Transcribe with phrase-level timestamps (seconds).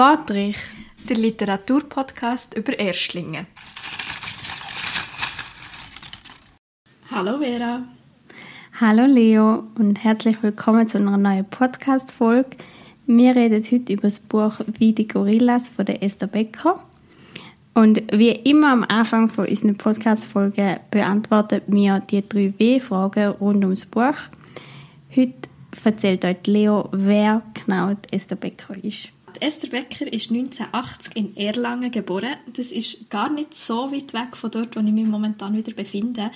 [0.00, 0.56] Wortrich,
[1.10, 3.44] der Literaturpodcast über Erstlinge.
[7.10, 7.82] Hallo Vera.
[8.80, 12.56] Hallo Leo und herzlich willkommen zu einer neuen Podcast-Folge.
[13.06, 16.82] Wir reden heute über das Buch Wie die Gorillas von der Esther Becker.
[17.74, 23.84] Und wie immer am Anfang von unseren Podcast-Folgen beantworten wir die drei W-Fragen rund ums
[23.84, 24.16] Buch.
[25.14, 25.34] Heute
[25.84, 29.10] erzählt euch Leo, wer genau Esther Becker ist.
[29.40, 32.36] Esther Becker ist 1980 in Erlangen geboren.
[32.52, 36.30] Das ist gar nicht so weit weg von dort, wo ich mich momentan wieder befinde.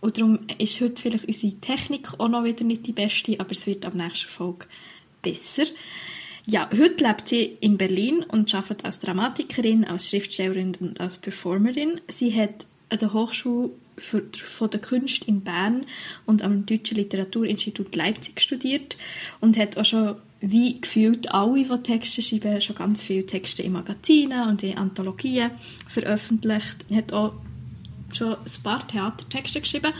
[0.00, 3.66] Und darum ist heute vielleicht unsere Technik auch noch wieder nicht die beste, aber es
[3.66, 4.66] wird ab nächster Folge
[5.22, 5.64] besser.
[6.46, 12.00] Ja, heute lebt sie in Berlin und arbeitet als Dramatikerin, als Schriftstellerin und als Performerin.
[12.08, 15.84] Sie hat an der Hochschule für, von der Kunst in Bern
[16.24, 18.96] und am Deutschen Literaturinstitut Leipzig studiert
[19.40, 23.72] und hat auch schon wie gefühlt alle, die Texte schreiben, schon ganz viele Texte in
[23.72, 25.50] Magazinen und in Anthologien
[25.86, 26.86] veröffentlicht.
[26.90, 27.32] Er hat auch
[28.12, 29.92] schon ein paar Theatertexte geschrieben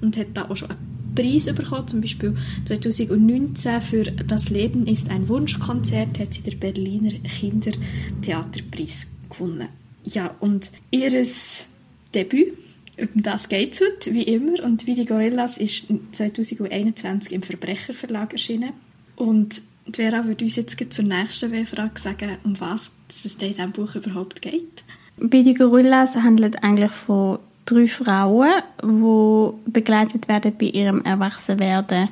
[0.00, 1.88] und hat da auch schon einen Preis bekommen.
[1.88, 9.68] Zum Beispiel 2019 für «Das Leben ist ein Wunschkonzert» hat sie den Berliner Kindertheaterpreis gewonnen.
[10.04, 11.66] Ja, und ihres
[12.14, 12.54] Debüt
[12.98, 14.62] um das geht es heute, wie immer.
[14.64, 18.72] Und «Wie die Gorillas» ist 2021 im Verbrecherverlag erschienen.
[19.16, 19.60] Und
[19.92, 24.42] Vera würde uns jetzt zur nächsten W-Frage sagen, um was es in diesem Buch überhaupt
[24.42, 24.84] geht.
[25.18, 32.08] Bei «Die Gorillas» handelt eigentlich von drei Frauen, die begleitet werden bei ihrem Erwachsenwerden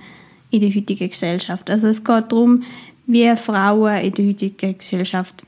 [0.50, 1.69] in der heutigen Gesellschaft.
[1.69, 2.62] Also es geht darum,
[3.06, 5.45] wie Frauen in der heutigen Gesellschaft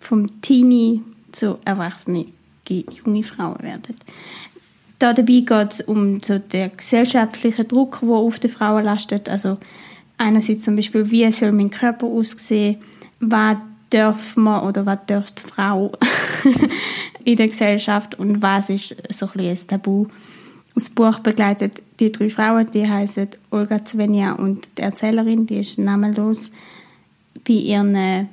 [0.00, 2.32] vom Teenie zu erwachsenen
[2.68, 3.96] junge Frauen werden.
[4.98, 9.28] Da dabei geht es um so den gesellschaftlichen Druck, der auf die Frauen lastet.
[9.28, 9.58] Also
[10.18, 12.76] einerseits zum Beispiel, wie soll mein Körper aussehen,
[13.20, 13.56] was
[13.90, 15.92] darf man oder was darf die Frau
[17.24, 20.06] in der Gesellschaft und was ist so ein, ein Tabu.
[20.74, 25.78] Das Buch begleitet die drei Frauen, die heißen Olga Svenja und die Erzählerin, die ist
[25.78, 26.52] namenlos,
[27.46, 28.28] bei ihren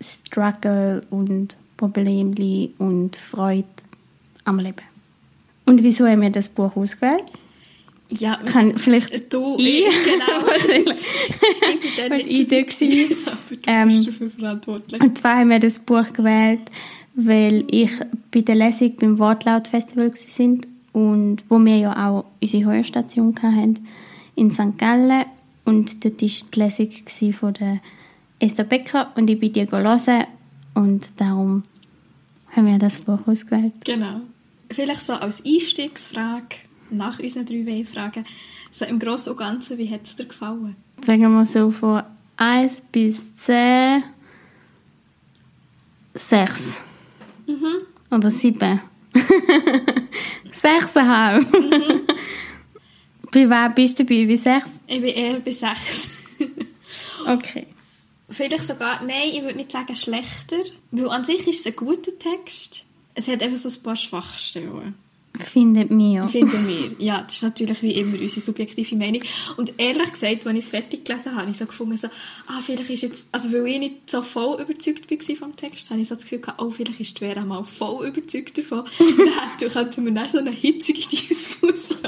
[0.00, 3.64] Struggle und Problemli und Freude
[4.44, 4.82] am Leben.
[5.64, 7.24] Und wieso haben wir das Buch ausgewählt?
[8.10, 10.46] Ja, kann vielleicht du, ich, genau.
[10.68, 13.16] ich bin dann nicht Idee gewesen.
[13.66, 15.00] ähm, dafür verantwortlich.
[15.00, 16.62] Und zwar haben wir das Buch gewählt,
[17.14, 17.90] weil ich
[18.30, 23.86] bei der Lesung beim Wortlaut-Festival sind und wo wir ja auch unsere Heuerstation hatten
[24.36, 24.78] in St.
[24.78, 25.26] Gallen
[25.64, 27.80] und dort war die Lesung von der
[28.38, 30.24] Esther Becker und ich bin die hören
[30.74, 31.62] und darum
[32.56, 33.74] haben wir das Buch ausgewählt.
[33.84, 34.20] Genau.
[34.70, 38.24] Vielleicht so als Einstiegsfrage nach unseren drei W-Fragen,
[38.70, 40.76] so im Großen und Ganzen, wie hat es dir gefallen?
[41.04, 42.02] Sagen wir so von
[42.36, 44.02] 1 bis 10,
[46.14, 46.78] 6.
[47.46, 47.86] Mhm.
[48.10, 48.80] Oder 7.
[50.52, 51.46] 6,5.
[53.30, 53.46] Mhm.
[53.46, 54.26] Bei wem bist du dabei?
[54.26, 54.80] Bei 6?
[54.86, 56.38] Ich bin eher bei 6.
[57.26, 57.66] okay.
[58.30, 60.56] Vielleicht sogar, nein, ich würde nicht sagen schlechter,
[60.90, 62.84] weil an sich ist es ein guter Text.
[63.14, 64.94] Es hat einfach so ein paar Schwachstellen.
[65.34, 66.26] Findet mir.
[66.28, 67.04] Finden wir.
[67.04, 69.22] Ja, das ist natürlich wie immer unsere subjektive Meinung.
[69.56, 72.08] Und ehrlich gesagt, als ich es fertig gelesen habe, habe ich so gefunden, so,
[72.46, 76.00] ah, vielleicht ist jetzt, also weil ich nicht so voll überzeugt war vom Text, habe
[76.00, 78.84] ich so das Gefühl gehabt, oh, vielleicht ist Vera mal voll überzeugt davon.
[79.60, 82.00] dann könnten wir dann so eine hitzige Diskussion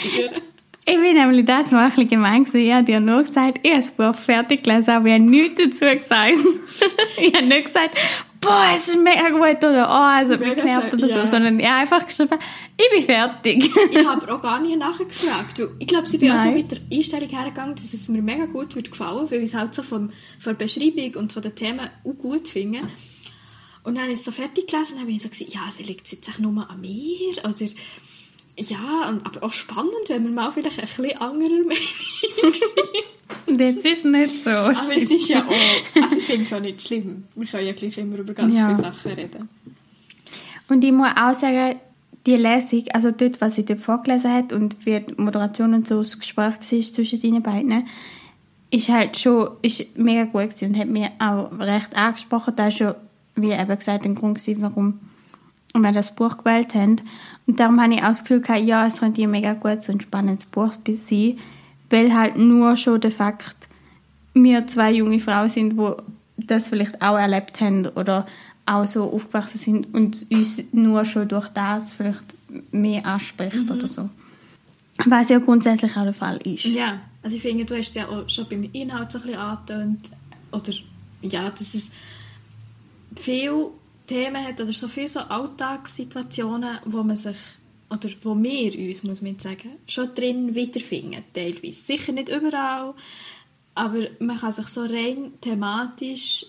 [0.00, 0.42] führen.
[0.84, 2.66] Ich bin nämlich das mal ein bisschen gemein gewesen.
[2.66, 5.58] Ich habe dir nur gesagt, ich habe das Buch fertig gelesen, aber ich habe nichts
[5.58, 6.38] dazu gesagt.
[7.18, 7.96] ich habe nicht gesagt,
[8.42, 11.24] boah, es ist mega gut oder oh, also beklärt oder ja.
[11.24, 12.38] so, sondern ich habe einfach geschrieben,
[12.76, 13.70] ich bin fertig.
[13.90, 15.62] ich habe auch gar nicht nachgefragt.
[15.78, 16.38] Ich glaube, sie bin Nein.
[16.38, 19.50] auch so mit der Einstellung hergegangen, dass es mir mega gut wird gefallen, weil ich
[19.50, 22.80] es halt so von, von der Beschreibung und von den Themen auch gut finde.
[23.84, 25.82] Und dann habe ich es so fertig gelesen und habe ich so gesagt, ja, sie
[25.84, 27.66] liegt jetzt nur an mir oder
[28.58, 31.72] ja, aber auch spannend, wenn wir mal vielleicht ein bisschen anderer Meinung
[32.42, 33.21] sind.
[33.46, 34.50] Jetzt ist nicht so.
[34.50, 35.52] Aber es ist ja auch,
[36.02, 37.24] also ich finde es auch nicht schlimm.
[37.34, 38.68] Wir können ja gleich immer über ganz ja.
[38.68, 39.48] viele Sachen reden.
[40.68, 41.76] Und ich muss auch sagen,
[42.26, 45.98] die Lesung, also dort, was sie dort vorgelesen hat und wie die Moderation und so
[45.98, 47.86] das Gespräch war zwischen den beiden,
[48.70, 52.54] ist halt schon ist mega gut gewesen und hat mir auch recht angesprochen.
[52.56, 52.94] Das war schon,
[53.34, 55.00] wie eben gesagt, ein Grund gewesen, warum
[55.74, 57.02] wir das Buch gewählt haben.
[57.46, 60.02] Und darum habe ich auch das Gefühl gehabt, ja, es könnte ein mega gutes und
[60.02, 61.38] spannendes Buch sein,
[61.92, 63.68] weil halt nur schon der Fakt,
[64.34, 65.92] wir zwei junge Frauen sind, die
[66.38, 68.26] das vielleicht auch erlebt haben oder
[68.64, 72.24] auch so aufgewachsen sind und uns nur schon durch das vielleicht
[72.70, 73.70] mehr anspricht mhm.
[73.70, 74.08] oder so.
[75.04, 76.64] Was ja grundsätzlich auch der Fall ist.
[76.64, 80.10] Ja, also ich finde, du hast ja auch schon beim Inhalt so ein bisschen angetönt,
[80.50, 80.72] oder
[81.22, 81.90] ja, dass es
[83.16, 83.70] viele
[84.06, 87.36] Themen hat oder so viele so Alltagssituationen, wo man sich
[87.92, 91.80] oder wo wir uns, muss man sagen, schon drin wiederfinden, teilweise.
[91.80, 92.94] Sicher nicht überall,
[93.74, 96.46] aber man kann sich so rein thematisch,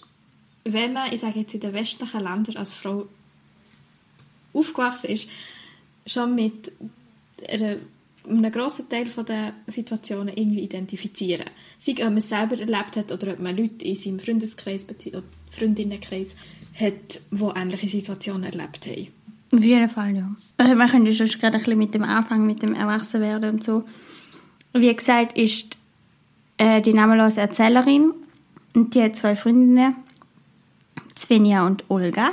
[0.64, 3.08] wenn man, ich sage jetzt in den westlichen Ländern als Frau
[4.54, 5.30] aufgewachsen ist,
[6.06, 6.72] schon mit
[7.48, 11.50] einem grossen Teil der Situationen irgendwie identifizieren.
[11.80, 15.24] Sei ob man es selber erlebt hat oder ob man Leute in seinem Freundeskreis oder
[15.52, 16.36] Freundinnenkreis
[16.80, 19.23] hat, die ähnliche Situationen erlebt haben.
[19.54, 20.30] Auf jeden Fall, ja.
[20.58, 23.64] Also wir können ja schon gerade ein bisschen mit dem Anfang, mit dem Erwachsenwerden und
[23.64, 23.84] so.
[24.74, 25.78] Wie gesagt, ist
[26.58, 28.14] äh, die namenlose Erzählerin
[28.76, 29.96] und die hat zwei Freundinnen,
[31.16, 32.32] Svenja und Olga.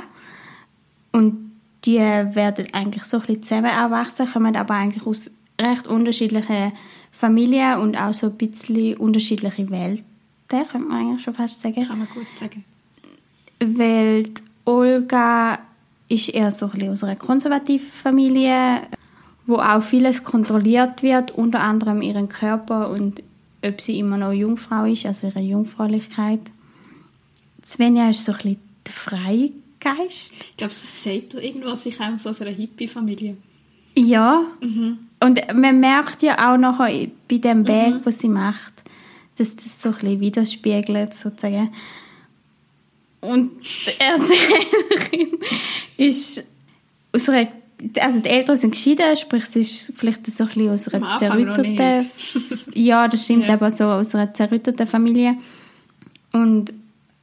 [1.11, 1.51] Und
[1.85, 5.29] die werden eigentlich so ein bisschen zusammen erwachsen, kommen aber eigentlich aus
[5.59, 6.71] recht unterschiedlichen
[7.11, 10.05] Familien und auch so ein bisschen unterschiedliche Welten,
[10.47, 11.85] könnte man eigentlich schon fast sagen.
[11.85, 12.63] Kann man gut sagen.
[13.59, 14.29] Weil
[14.65, 15.59] Olga
[16.11, 18.81] ist eher so ein bisschen aus einer konservativen Familie,
[19.47, 23.23] wo auch vieles kontrolliert wird, unter anderem ihren Körper und
[23.63, 26.41] ob sie immer noch Jungfrau ist, also ihre Jungfräulichkeit.
[27.65, 30.33] Svenja ist so ein bisschen der Freigeist.
[30.33, 33.37] Ich glaube, das sagt irgendwo sich auch so aus einer Hippie-Familie.
[33.95, 34.45] Ja.
[34.61, 34.99] Mhm.
[35.19, 38.01] Und man merkt ja auch noch bei dem Weg, mhm.
[38.03, 38.73] was sie macht,
[39.37, 41.71] dass das so ein bisschen widerspiegelt, sozusagen.
[43.21, 45.37] Und die Erzählerin
[46.01, 46.51] ist
[47.13, 47.47] aus einer,
[47.99, 52.09] also die Eltern sind geschieden, sprich sie ist vielleicht so ein bisschen aus einer zerrütteten,
[52.73, 53.53] ja das stimmt, ja.
[53.53, 55.35] aber so aus einer zerrütteten Familie
[56.33, 56.73] und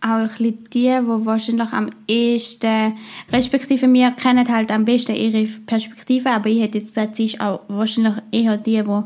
[0.00, 2.94] auch ein bisschen die, die wahrscheinlich am ehesten,
[3.32, 7.40] respektive wir kennen halt am besten ihre Perspektive, aber ich hätte jetzt gesagt, sie ist
[7.40, 9.02] auch wahrscheinlich eher die, die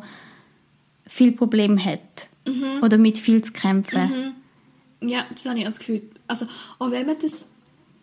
[1.07, 2.83] viel Probleme hat mhm.
[2.83, 4.35] oder mit viel zu kämpfen.
[5.01, 5.09] Mhm.
[5.09, 6.03] Ja, das habe ich auch das Gefühl.
[6.29, 6.47] Also,
[6.79, 7.49] auch wenn man das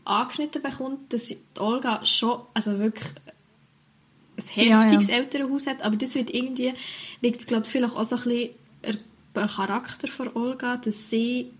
[0.10, 3.10] angeschnitten bekommt, dass Olga schon, also wirklich
[4.38, 5.22] ein heftiges ja, ja.
[5.22, 6.74] Elternhaus hat, aber das wird irgendwie,
[7.22, 8.50] liegt es glaube ich vielleicht auch so ein bisschen
[9.34, 11.52] am Charakter von Olga, dass sie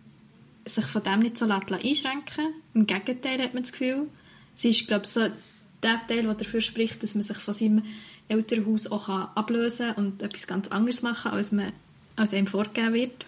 [0.66, 4.08] sich von dem nicht so einschränken Im Gegenteil hat man das Gefühl.
[4.56, 5.22] Sie ist glaube ich so
[5.82, 7.84] der Teil, der dafür spricht, dass man sich von seinem
[8.28, 11.72] Elternhaus auch ablösen kann und etwas ganz anderes machen als, man,
[12.16, 13.26] als einem vorgegeben wird.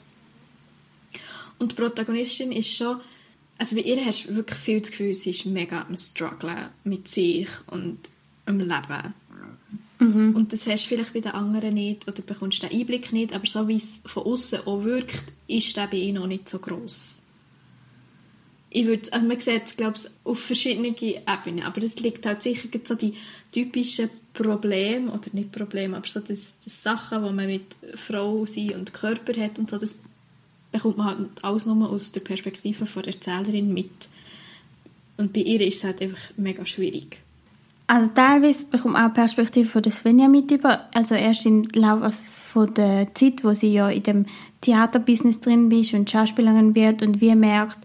[1.59, 2.99] Und die Protagonistin ist schon
[3.61, 7.07] also bei ihr hast du wirklich viel das Gefühl, sie ist mega am strugglen mit
[7.07, 7.99] sich und
[8.47, 9.13] am Leben.
[9.99, 10.35] Mhm.
[10.35, 13.45] Und das hast du vielleicht bei den anderen nicht oder bekommst den Einblick nicht, aber
[13.45, 17.21] so wie es von außen auch wirkt, ist der bei ihr noch nicht so groß.
[18.71, 22.41] Ich würde, also man sieht es, glaube ich, auf verschiedenen Ebenen, aber das liegt halt
[22.41, 23.13] sicher so die
[23.51, 28.71] typischen Probleme, oder nicht Probleme, aber so das, das Sachen, die man mit Frau sein
[28.71, 29.93] und Körper hat und so, das
[30.71, 33.91] bekommt man halt alles nur aus der Perspektive der Erzählerin mit.
[35.17, 37.19] Und bei ihr ist es halt einfach mega schwierig.
[37.87, 40.87] Also teilweise bekommt man auch die Perspektive von der Svenja mit über.
[40.93, 42.11] Also erst im Laufe
[42.53, 44.25] von der Zeit, wo sie ja in dem
[44.61, 47.79] Theaterbusiness drin ist und Schauspielerin wird und wie merkt,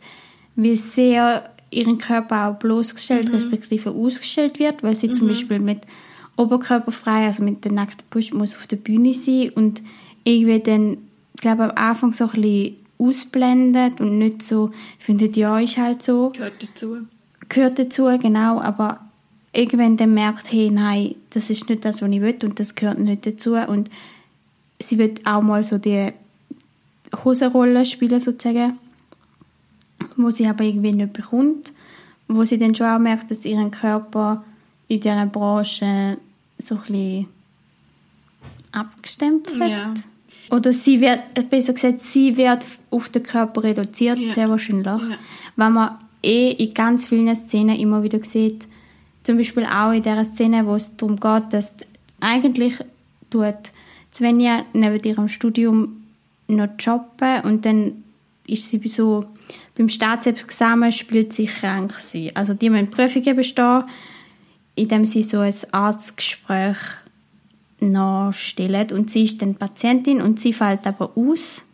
[0.55, 3.35] wie sehr ihren Körper auch bloßgestellt, mhm.
[3.35, 5.15] respektive ausgestellt wird, weil sie mhm.
[5.15, 5.81] zum Beispiel mit
[6.37, 9.83] oberkörperfrei, also mit der nackten Brust, muss auf der Bühne sein und
[10.25, 10.99] irgendwie dann
[11.37, 16.31] glaube am Anfang so ein bisschen ausblendet und nicht so findet, ja, ist halt so.
[16.31, 16.97] Gehört dazu.
[17.49, 19.01] Gehört dazu, genau, aber
[19.53, 22.99] irgendwann dann merkt, hey, nein, das ist nicht das, was ich will und das gehört
[22.99, 23.91] nicht dazu und
[24.81, 26.13] sie wird auch mal so die
[27.25, 28.79] Hosenrolle spielen sozusagen,
[30.17, 31.73] wo sie aber irgendwie nicht bekommt,
[32.29, 34.45] wo sie dann schon auch merkt, dass ihren Körper
[34.89, 36.19] in dieser Branche
[36.59, 37.27] so ein bisschen
[38.73, 39.71] abgestimmt wird.
[39.71, 39.95] Ja.
[40.51, 44.33] Oder sie wird, besser gesagt, sie wird auf den Körper reduziert, ja.
[44.33, 44.87] sehr wahrscheinlich.
[44.87, 45.19] Ja.
[45.57, 48.67] Weil man eh in ganz vielen Szenen immer wieder sieht,
[49.23, 51.77] zum Beispiel auch in der Szene, wo es darum geht, dass
[52.21, 52.75] eigentlich
[53.31, 53.55] tut
[54.13, 56.05] Svenja neben ihrem Studium
[56.49, 58.05] noch jobben und dann
[58.47, 59.25] ist sie so
[59.77, 62.35] beim Staatsexamen spielt sie krank sie.
[62.35, 63.85] Also die müssen Prüfungen bestehen,
[64.75, 66.79] indem sie so ein Arztgespräch
[67.81, 68.91] nachstellen.
[68.93, 71.65] Und sie ist dann Patientin und sie fällt aber aus,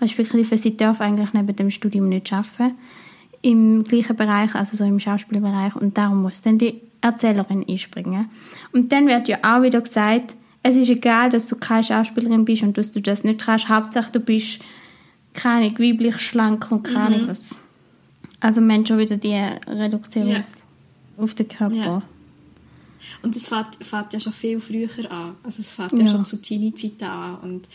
[0.00, 2.76] respektive sie darf eigentlich neben dem Studium nicht arbeiten
[3.42, 8.28] im gleichen Bereich, also so im Schauspielbereich und darum muss dann die Erzählerin einspringen.
[8.72, 12.62] Und dann wird ja auch wieder gesagt, es ist egal, dass du keine Schauspielerin bist
[12.62, 14.60] und dass du das nicht kannst, Hauptsache du bist
[15.32, 17.28] keine weiblich, schlank und keine mhm.
[17.28, 17.62] was.
[18.40, 20.40] Also man schon wieder die Reduktion ja.
[21.16, 21.74] auf den Körper.
[21.76, 22.02] Ja.
[23.22, 25.36] Und das fängt, fängt ja schon viel früher an.
[25.42, 27.38] Also es fängt ja, ja schon zu Teenie-Zeiten an.
[27.40, 27.68] Und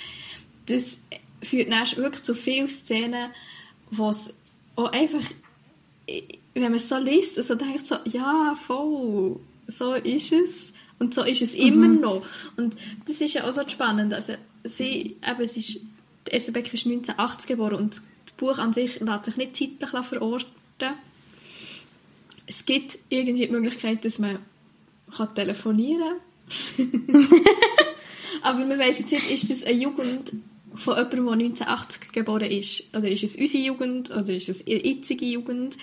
[0.68, 1.00] das
[1.42, 3.30] führt dann wirklich zu vielen Szenen,
[3.92, 4.30] wo es
[4.76, 5.22] auch einfach
[6.56, 10.74] wenn man es so liest, so denkt so, ja, voll, so ist es.
[10.98, 12.00] Und so ist es immer Mhm.
[12.00, 12.26] noch.
[12.56, 14.14] Und das ist ja auch so spannend.
[14.14, 15.80] Also, sie, eben, sie ist,
[16.28, 20.94] die Esenbeck ist 1980 geboren und das Buch an sich lässt sich nicht zeitlich verorten.
[22.48, 24.40] Es gibt irgendwie die Möglichkeit, dass man
[25.16, 26.18] kann telefonieren.
[28.42, 30.34] Aber man weiss jetzt nicht, ist das eine Jugend
[30.76, 32.96] von jemandem, der 1980 geboren ist?
[32.96, 34.12] Oder ist es unsere Jugend?
[34.12, 35.78] Oder ist es ihre jetzige Jugend?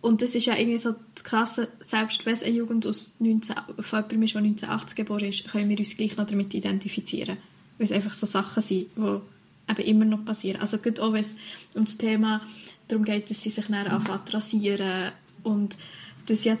[0.00, 3.56] Und das ist ja irgendwie so das Krasse, selbst wenn es eine Jugend aus 19,
[3.80, 7.38] von jemandem ist, der 1980 geboren ist, können wir uns gleich noch damit identifizieren.
[7.78, 9.20] Weil es einfach so Sachen sind, die
[9.70, 10.60] eben immer noch passieren.
[10.60, 11.36] Also gerade auch, wenn es
[11.74, 12.42] um das Thema
[12.88, 15.12] darum geht, dass sie sich dann anfangen rasieren
[15.42, 15.78] und
[16.26, 16.58] das ja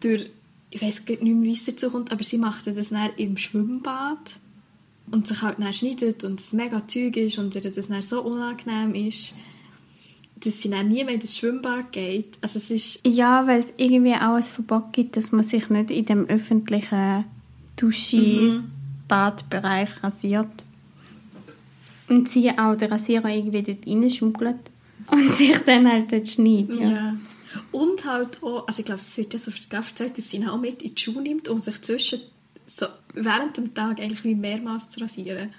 [0.00, 0.30] durch,
[0.70, 4.38] ich weiss nicht mehr, wie es dazu kommt, aber sie macht das dann im Schwimmbad
[5.10, 8.22] und sich halt dann schneidet und es mega Zeug ist und ihr das dann so
[8.22, 9.34] unangenehm ist,
[10.36, 12.38] dass sie dann nie mehr in das Schwimmbad geht.
[12.42, 15.90] Also es ist, Ja, weil es irgendwie auch ein Verbot gibt, dass man sich nicht
[15.90, 17.24] in dem öffentlichen
[17.76, 20.48] Duschi-Badbereich rasiert.
[22.08, 24.56] Und sie auch den Rasierer irgendwie dort reinschmuggelt
[25.10, 26.80] und sich dann halt dort schneidet.
[26.80, 26.88] ja.
[26.88, 27.16] Ja.
[27.72, 30.58] Und halt auch, also ich glaube, es wird ja so erzählt, dass sie ihn auch
[30.58, 32.20] mit in die Schuhe nimmt, um sich zwischen,
[32.66, 35.50] so während dem Tag eigentlich wie mehrmals zu rasieren.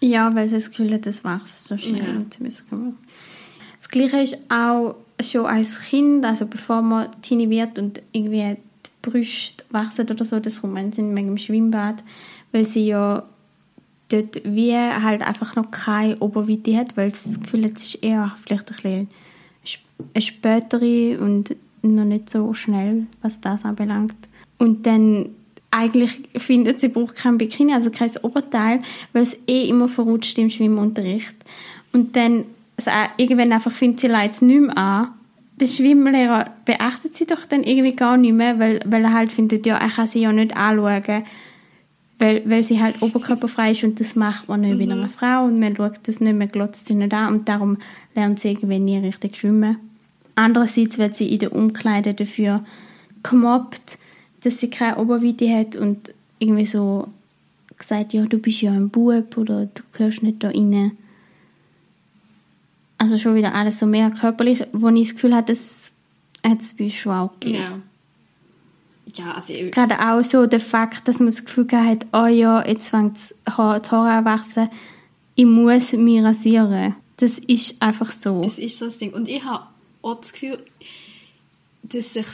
[0.00, 2.06] ja, weil sie das Gefühl hat, das wächst so schnell.
[2.06, 2.16] Ja.
[2.16, 2.96] Und sie müssen.
[3.76, 8.56] Das Gleiche ist auch schon als Kind, also bevor man Teenie wird und irgendwie
[8.86, 12.02] die Brüste wachsen oder so, das kommt man Sinn wegen dem Schwimmbad,
[12.52, 13.24] weil sie ja
[14.08, 18.02] dort wie halt einfach noch keine Oberweite hat, weil sie das Gefühl hat, es ist
[18.02, 19.08] eher vielleicht ein bisschen
[20.14, 24.16] eine spätere und noch nicht so schnell, was das anbelangt.
[24.58, 25.30] Und dann
[25.70, 28.80] eigentlich findet sie braucht kein Bikini, also kein Oberteil,
[29.12, 31.34] weil es eh immer verrutscht im Schwimmunterricht.
[31.92, 32.44] Und dann
[32.76, 35.08] also auch irgendwann einfach findet sie es nicht mehr an.
[35.60, 39.66] Der Schwimmlehrer beachtet sie doch dann irgendwie gar nicht mehr, weil, weil er halt findet,
[39.66, 41.24] ja, er kann sie ja nicht anschauen,
[42.18, 45.60] weil, weil sie halt oberkörperfrei ist und das macht man nicht wie eine Frau und
[45.60, 47.78] man schaut das nicht, man glotzt sie nicht an und darum
[48.14, 49.76] lernt sie irgendwie nie richtig schwimmen.
[50.34, 52.64] Andererseits wird sie in der Umkleide dafür
[53.22, 53.98] gemobbt,
[54.42, 57.08] dass sie keine Oberweite hat und irgendwie so
[57.76, 60.92] gesagt, ja, du bist ja ein Bub oder du gehörst nicht da rein.
[62.98, 65.92] Also schon wieder alles so mehr körperlich, wo ich das Gefühl habe, das
[66.44, 67.62] hat es bei schon auch gegeben.
[67.62, 67.78] Ja.
[69.14, 72.90] Ja, also Gerade auch so der Fakt, dass man das Gefühl hat, oh ja, jetzt
[72.90, 74.68] fängt das Haar, die Haare an wachsen,
[75.34, 76.96] ich muss mich rasieren.
[77.16, 78.42] Das ist einfach so.
[78.42, 79.12] das ist so das Ding.
[79.12, 79.66] Und ich habe
[80.02, 80.58] auch das Gefühl,
[81.82, 82.26] dass sich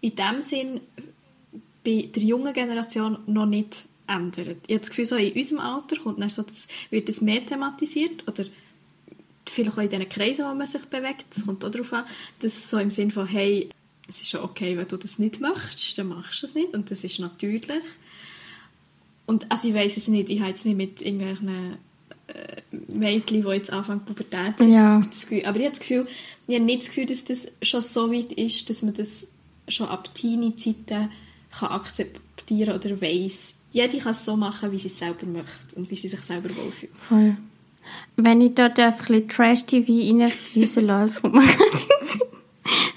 [0.00, 0.80] in dem Sinn
[1.84, 4.58] bei der jungen Generation noch nicht ändert.
[4.66, 7.44] Ich habe das Gefühl, so in unserem Alter kommt dann so, das, wird das mehr
[7.44, 8.44] thematisiert oder
[9.48, 11.26] vielleicht auch in den Kreisen, wo man sich bewegt.
[11.36, 12.04] Es kommt auch darauf an,
[12.40, 13.68] dass so im Sinn von, hey,
[14.12, 16.90] es ist schon okay, wenn du das nicht möchtest, dann machst du es nicht und
[16.90, 17.84] das ist natürlich.
[19.26, 21.48] Und also ich weiß es nicht, ich habe jetzt nicht mit irgendwelchen
[22.28, 22.56] äh,
[22.88, 25.00] Mädchen, die jetzt anfangen Pubertät zu Ja.
[25.00, 26.06] das Gefühl, aber ich habe das Gefühl,
[26.46, 29.26] ich habe nicht das Gefühl, dass das schon so weit ist, dass man das
[29.68, 31.08] schon ab Teenie-Zeiten
[31.58, 33.54] kann akzeptieren oder weiss.
[33.70, 36.54] Jede kann es so machen, wie sie es selber möchte und wie sie sich selber
[36.56, 36.92] wohlfühlt.
[37.08, 37.36] Voll.
[38.16, 41.78] Wenn ich dort ein bisschen Trash-TV reinfließen lasse, kommt mir gerade.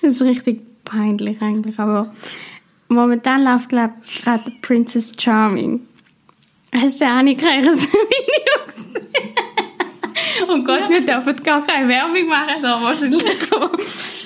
[0.02, 2.14] Das ist richtig peinlich eigentlich, aber
[2.88, 5.82] momentan läuft, glaube ich, gerade Princess Charming.
[6.74, 9.08] Hast du Annika ihres Video gesehen?
[10.48, 13.24] Oh Gott, wir dürfen gar keine Werbung machen, so wahrscheinlich.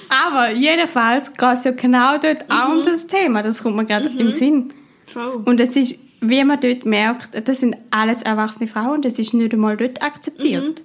[0.10, 3.44] Aber jedenfalls geht es ja genau dort auch um das Thema.
[3.44, 4.74] Das kommt mir gerade in den Sinn.
[5.06, 5.44] Voll.
[5.46, 9.54] Und es ist, wie man dort merkt, das sind alles erwachsene Frauen, das ist nicht
[9.54, 10.84] einmal dort akzeptiert.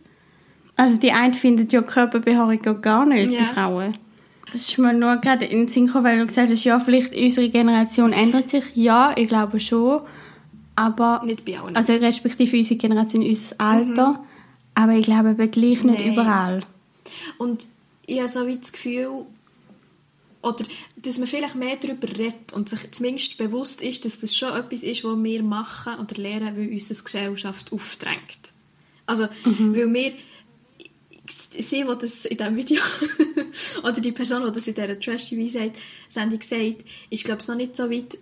[0.76, 3.40] Also die einen findet ja Körperbehaarung gar nicht, Ja.
[3.40, 3.96] die Frauen.
[4.52, 7.14] Das ist mir nur gerade in den Sinn gekommen, weil du gesagt hast, ja, vielleicht
[7.14, 8.64] unsere Generation ändert sich.
[8.76, 10.02] Ja, ich glaube schon.
[10.76, 11.76] Aber, Nicht bei allen.
[11.76, 14.24] also respektive unsere Generation, unser Alter.
[14.74, 16.12] Aber ich glaube eben gleich nicht Nein.
[16.12, 16.60] überall.
[17.38, 17.66] Und
[18.06, 19.26] ich habe so wie das Gefühl,
[20.42, 20.64] oder
[20.96, 24.82] dass man vielleicht mehr darüber redet und sich zumindest bewusst ist, dass das schon etwas
[24.82, 28.52] ist, was wir machen oder lernen, weil uns das Gesellschaft aufdrängt.
[29.06, 30.12] Also, weil wir
[31.62, 32.82] sie, die das in diesem Video
[33.82, 37.90] oder die Person, die das in dieser Trash-TV-Sendung sagt, ist, glaube ich, noch nicht so
[37.90, 38.18] weit,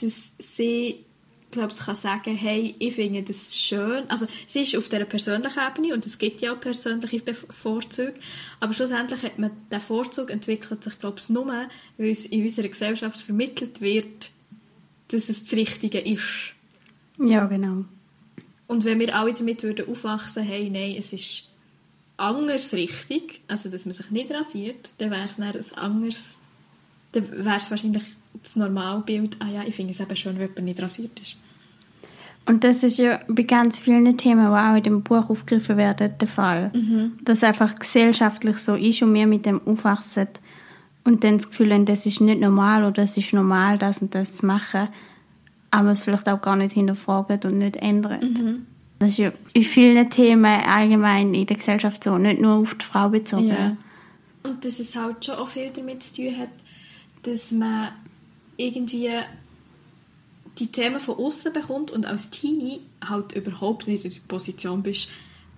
[0.00, 1.04] dass sie
[1.50, 4.08] glaube ich, kann sagen, hey, ich finde das schön.
[4.08, 8.14] Also, sie ist auf dieser persönlichen Ebene und es gibt ja auch persönliche Vorzüge,
[8.60, 12.68] aber schlussendlich hat man den Vorzug entwickelt sich, glaube ich, nur, weil es in unserer
[12.68, 14.30] Gesellschaft vermittelt wird,
[15.08, 16.54] dass es das Richtige ist.
[17.18, 17.84] Ja, genau.
[18.66, 21.49] Und wenn wir alle damit würden aufwachsen, hey, nein, es ist
[22.20, 26.38] anders richtig, also dass man sich nicht rasiert, dann wäre es dann ein anderes,
[27.12, 28.02] dann wäre es wahrscheinlich
[28.42, 31.36] das Normalbild, ah ja, ich finde es eben schön, wenn jemand nicht rasiert ist.
[32.46, 36.14] Und das ist ja bei ganz vielen Themen, die auch in dem Buch aufgegriffen werden,
[36.18, 36.70] der Fall.
[36.74, 37.12] Mhm.
[37.22, 40.28] Dass es einfach gesellschaftlich so ist und wir mit dem aufwachsen
[41.04, 44.14] und dann das Gefühl haben, das ist nicht normal oder es ist normal, das und
[44.14, 44.88] das zu machen,
[45.70, 48.20] aber es vielleicht auch gar nicht hinterfragen und nicht ändern.
[48.20, 48.66] Mhm.
[49.00, 52.84] Das ist ja in vielen Themen allgemein in der Gesellschaft so, nicht nur auf die
[52.84, 53.48] Frau bezogen.
[53.48, 53.76] Ja.
[54.42, 56.50] Und dass es halt schon auch viel damit zu tun hat,
[57.22, 57.92] dass man
[58.58, 59.10] irgendwie
[60.58, 65.08] die Themen von außen bekommt und als Teenie halt überhaupt nicht in der Position bist,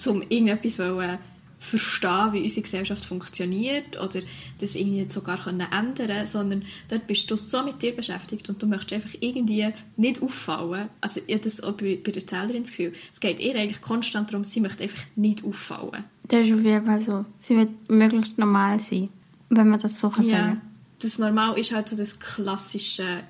[0.06, 1.18] um irgendetwas wollen
[1.62, 4.21] verstehen, wie unsere Gesellschaft funktioniert oder
[4.59, 8.66] das irgendwie sogar können ändern sondern dort bist du so mit dir beschäftigt und du
[8.66, 10.88] möchtest einfach irgendwie nicht auffallen.
[11.00, 13.81] Also ich habe das auch bei, bei der Erzählerin das Gefühl, es geht ihr eigentlich
[13.81, 16.04] konstant darum, sie möchte einfach nicht auffallen.
[16.26, 17.25] Das ist auf jeden Fall so.
[17.38, 19.09] Sie wird möglichst normal sein,
[19.49, 20.61] wenn man das so kann sagen
[20.99, 23.23] Das Normal ist halt so das klassische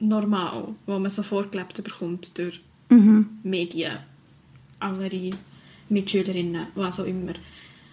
[0.00, 2.60] Normal, wo man so vorgelebt bekommt durch
[2.90, 3.40] Mhm.
[3.42, 3.98] Medien,
[4.78, 5.32] andere
[5.88, 7.32] Mitschülerinnen, was auch immer.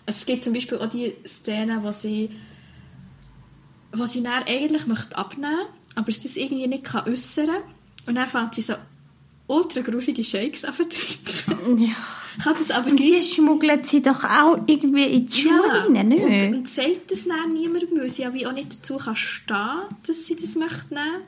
[0.06, 2.30] Also es gibt zum Beispiel auch die Szene, wo sie,
[3.94, 7.64] wo sie dann eigentlich möchte abnehmen aber es das irgendwie nicht kann äußern
[8.06, 8.74] und dann fängt sie so
[9.48, 11.78] ultra grusige Shakes an zu trinken.
[11.78, 11.96] Ja.
[12.44, 16.24] kann das aber Und die schmuggelt sie doch auch irgendwie in die Schuhe rein, nicht?
[16.24, 19.82] und, und sagt das dann niemandem, weil sie ja wie auch nicht dazu kann stehen,
[20.06, 21.22] dass sie das möchte nehmen.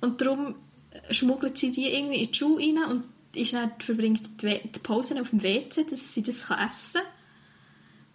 [0.00, 0.54] Und darum
[1.10, 3.04] schmuggelt sie die irgendwie in die Schuhe rein und
[3.34, 7.02] ist dann, verbringt die, Pausen auf dem WC, dass sie das essen kann.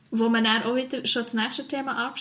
[0.10, 2.14] Wo man dann auch wieder schon das nächste Thema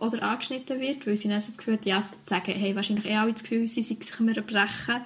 [0.00, 3.16] oder angeschnitten wird, weil sie dann das Gefühl hat, ja, sie sagen, hey, wahrscheinlich eh
[3.16, 5.04] alle das Gefühl, sie sei sich immer erbrechen.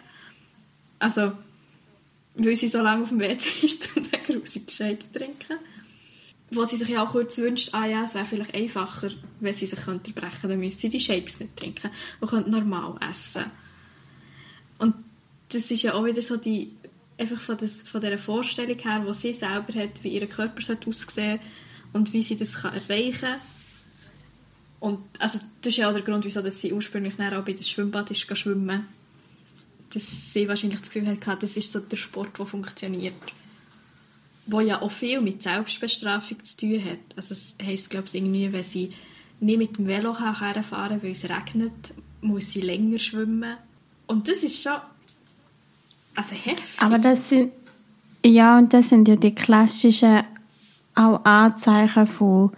[1.00, 1.32] Also,
[2.36, 5.58] weil sie so lange auf dem WC ist, um den grusigen Shake zu trinken.
[6.50, 9.66] Wo sie sich ja auch kurz wünscht, ah ja, es wäre vielleicht einfacher, wenn sie
[9.66, 13.44] sich könnte erbrechen könnte, dann müsste sie die Shakes nicht trinken und könnte normal essen.
[14.78, 14.94] Und
[15.48, 16.70] das ist ja auch wieder so die,
[17.18, 21.40] einfach von, das, von dieser Vorstellung her, die sie selber hat, wie ihr Körper aussehen
[21.92, 23.28] und wie sie das kann erreichen
[24.80, 24.98] kann.
[25.18, 28.10] Also, das ist ja auch der Grund, wieso dass sie ursprünglich auch bei das Schwimmbad
[28.10, 28.86] ist schwimmen.
[29.92, 33.14] Dass sie wahrscheinlich das Gefühl hatte, das ist so der Sport, der funktioniert.
[34.46, 37.00] Wo ja auch viel mit Selbstbestrafung zu tun hat.
[37.16, 38.92] Also es heisst, glaube ich, irgendwie, wenn sie
[39.40, 40.64] nicht mit dem Velo herfahren
[41.00, 43.56] kann, weil es regnet, muss sie länger schwimmen.
[44.06, 44.80] Und das ist schon
[46.14, 46.80] also heftig.
[46.80, 47.52] Aber das sind,
[48.24, 50.22] ja, und das sind ja die klassischen
[50.94, 52.52] auch Anzeichen von,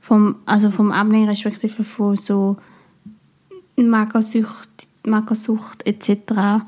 [0.00, 2.56] vom, also vom Abnehmen, respektive von so
[3.76, 6.64] Magersucht, Magersucht etc.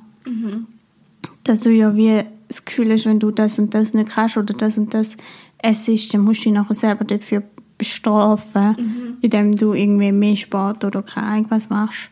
[1.45, 4.55] Dass du ja wie das Gefühl hast, wenn du das und das nicht kannst oder
[4.55, 5.17] das und das
[5.59, 7.43] essst, dann musst du dich nachher selber dafür
[7.79, 8.77] bestrafen,
[9.23, 12.11] indem du irgendwie mehr Sport oder keine Ahnung was machst.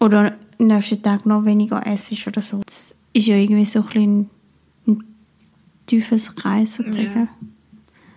[0.00, 2.60] Oder am nächsten Tag noch weniger essst oder so.
[2.66, 4.30] Das ist ja irgendwie so ein, bisschen
[4.86, 5.04] ein
[5.86, 7.28] tiefes Kreis sozusagen.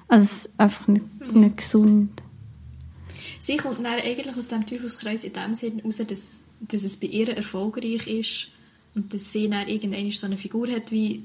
[0.10, 2.22] Also es ist einfach nicht, nicht gesund.
[3.40, 7.08] Sie kommt dann eigentlich aus dem Teufelskreis in dem Sinne raus, dass, dass es bei
[7.08, 8.50] ihr erfolgreich ist
[8.96, 11.24] und dass sie dann irgendwann so eine Figur hat, wie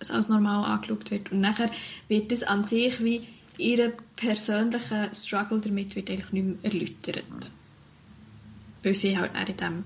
[0.00, 1.30] es als normal angeschaut wird.
[1.30, 1.70] Und nachher
[2.08, 3.22] wird das an sich wie
[3.58, 7.50] ihr persönlicher Struggle damit wird eigentlich nicht mehr erläutert.
[8.82, 9.84] Weil sie halt dann in dem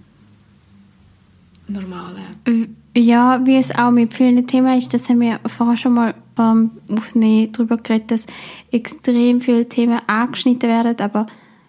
[1.68, 2.76] normalen...
[2.96, 6.70] Ja, wie es auch mit vielen Themen ist, das haben wir vorher schon mal beim
[6.88, 8.26] Aufnehmen darüber geredet, dass
[8.70, 11.26] extrem viele Themen angeschnitten werden, aber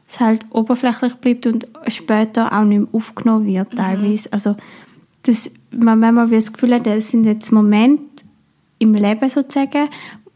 [0.07, 4.31] es halt oberflächlich bleibt und später auch nicht mehr aufgenommen wird teilweise.
[4.31, 4.55] Also
[5.23, 8.23] dass man manchmal wie das Gefühl hat, das sind jetzt Momente
[8.77, 9.89] im Leben sozusagen,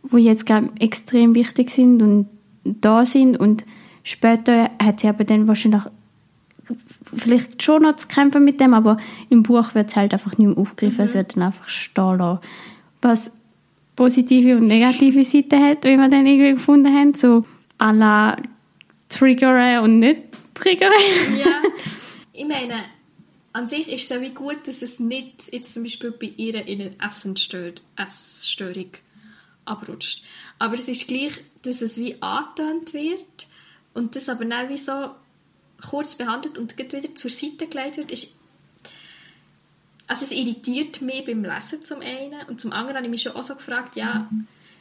[0.04, 2.28] wo jetzt gerade extrem wichtig sind und
[2.64, 3.64] da sind und
[4.04, 5.84] später hat sie aber dann wahrscheinlich
[7.16, 8.98] vielleicht schon noch zu kämpfen mit dem, aber
[9.30, 12.40] im Buch wird es halt einfach nicht mehr aufgegriffen, es wird dann einfach stehen lassen.
[13.02, 13.32] Was
[13.96, 17.46] positive und negative Seiten hat, wie wir dann irgendwie gefunden haben, so
[17.78, 18.38] à la
[19.10, 20.20] triggern und nicht
[20.54, 20.92] triggern.
[21.38, 21.62] Ja,
[22.34, 22.76] ich meine,
[23.54, 26.66] an sich ist es ja wie gut, dass es nicht jetzt zum Beispiel bei ihr
[26.68, 28.92] in eine Essensstör Essstörung
[29.66, 30.24] abrutscht.
[30.60, 33.48] Aber es ist gleich, dass es wie angetönt wird
[33.94, 35.10] und das aber dann wie so
[35.82, 38.36] kurz behandelt und wieder zur Seite gelegt wird, ist
[40.08, 43.34] also es irritiert mich beim Lesen zum einen und zum anderen habe ich mich schon
[43.34, 44.28] auch so gefragt, ja,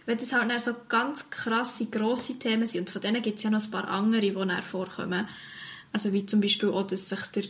[0.07, 3.43] wenn das halt dann so ganz krasse, grosse Themen sind und von denen gibt es
[3.43, 5.29] ja noch ein paar andere, die dann vorkommen,
[5.93, 7.45] also wie zum Beispiel auch, dass sich der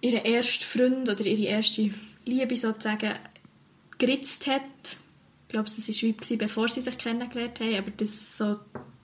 [0.00, 1.90] ihre erste Freund oder ihre erste
[2.24, 3.14] Liebe sozusagen
[3.98, 4.62] geritzt hat,
[5.52, 8.58] glaube, es war wie bevor sie sich kennengelernt haben, aber das so,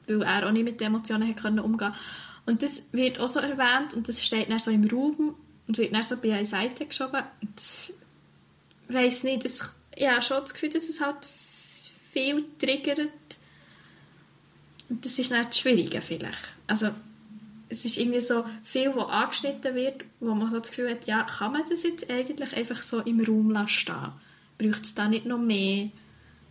[0.06, 1.92] weil er auch nicht mit den Emotionen hat können umgehen
[2.48, 5.34] Und das wird auch so erwähnt und das steht dann so im Raum
[5.66, 7.22] und wird dann so bei einer Seite geschoben.
[7.42, 7.92] Und das
[8.88, 13.10] weiss nicht, das, ich habe schon das Gefühl, dass es halt viel triggert.
[14.88, 16.42] Und das ist nicht das Schwierige vielleicht.
[16.66, 16.88] Also
[17.68, 21.24] es ist irgendwie so viel, was angeschnitten wird, wo man so das Gefühl hat, ja,
[21.24, 23.92] kann man das jetzt eigentlich einfach so im Raum lassen
[24.56, 25.90] Braucht es da nicht noch mehr,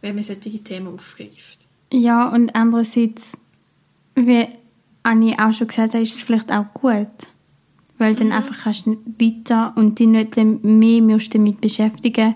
[0.02, 1.66] wenn man solche Themen aufgreift?
[1.92, 3.32] Ja, und andererseits,
[4.14, 4.48] wie
[5.08, 7.08] Anni auch schon gesagt hat, ist es vielleicht auch gut.
[7.98, 8.34] Weil dann mhm.
[8.34, 12.36] einfach kannst du weiter und dich nicht mehr musst damit beschäftigen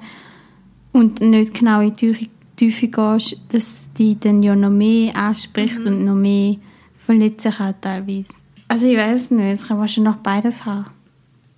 [0.92, 5.88] und nicht genau in die Tiefe gehst, dass die dann ja noch mehr anspricht mhm.
[5.88, 6.56] und noch mehr
[6.98, 8.34] verletzen kann teilweise.
[8.68, 10.86] Also ich weiß nicht, ich kann wahrscheinlich noch beides haben.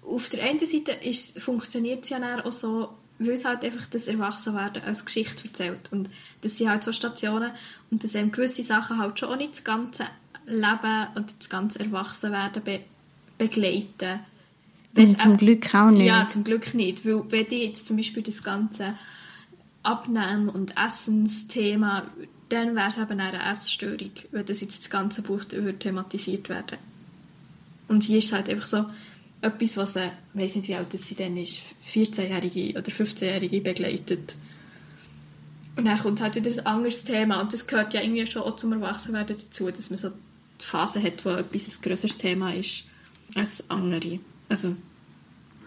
[0.02, 2.90] Auf der einen Seite ist, funktioniert es ja auch so,
[3.26, 5.92] weil es halt einfach das Erwachsenwerden als Geschichte erzählt.
[5.92, 6.10] Und
[6.42, 7.52] das sind halt so Stationen
[7.92, 10.06] und dass eben gewisse Sachen halt schon auch nicht das ganze
[10.46, 12.80] Leben und das ganze Erwachsenwerden be
[13.38, 14.20] begleiten.
[14.96, 16.06] Und zum Glück auch nicht.
[16.06, 17.04] Ja, zum Glück nicht.
[17.06, 18.94] Weil wenn die jetzt zum Beispiel das ganze
[19.82, 22.04] Abnehmen- und Essensthema,
[22.50, 25.44] dann wäre es eben eine Essstörung, wenn das jetzt das ganze Buch
[25.80, 26.78] thematisiert werden
[27.88, 28.86] und hier ist es halt einfach so
[29.44, 34.36] etwas, was ich weiß nicht, wie alt sie dann ist, 14-Jährige oder 15-Jährige begleitet.
[35.76, 38.56] Und dann kommt halt wieder ein anderes Thema und das gehört ja irgendwie schon auch
[38.56, 42.86] zum Erwachsenwerden dazu, dass man so die Phase hat, wo etwas ein größeres Thema ist
[43.36, 44.20] als andere.
[44.50, 44.76] Also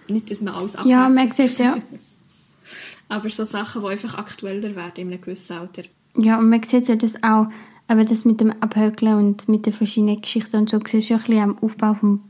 [0.08, 0.92] nicht, dass man alles abhält.
[0.92, 1.76] Ja, man sieht ja.
[3.08, 5.82] Aber so Sachen, die einfach aktueller werden in einem gewissen Alter.
[6.16, 7.46] Ja, und man sieht ja das auch,
[7.88, 11.20] aber das mit dem Abhökeln und mit den verschiedenen Geschichten und so, siehst du ja
[11.20, 12.22] ein bisschen am Aufbau vom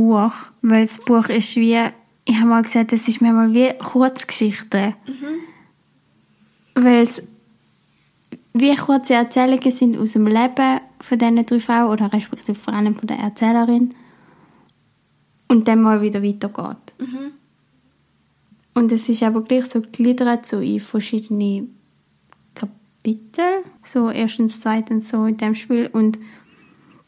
[0.00, 0.32] Buch.
[0.62, 1.78] Weil das Buch ist wie,
[2.24, 4.94] ich habe mal gesagt, es ist manchmal wie Kurzgeschichten.
[5.06, 6.82] Mhm.
[6.82, 7.22] Weil es
[8.54, 12.96] wie kurze Erzählungen sind aus dem Leben von diesen drei Frauen oder respektive vor allem
[12.96, 13.90] von der Erzählerin
[15.48, 16.94] und dann mal wieder weitergeht.
[16.98, 17.32] Mhm.
[18.72, 21.68] Und es ist aber gleich so gegliedert so in verschiedene
[22.54, 26.18] Kapitel, so erstens, zweitens so in dem Spiel und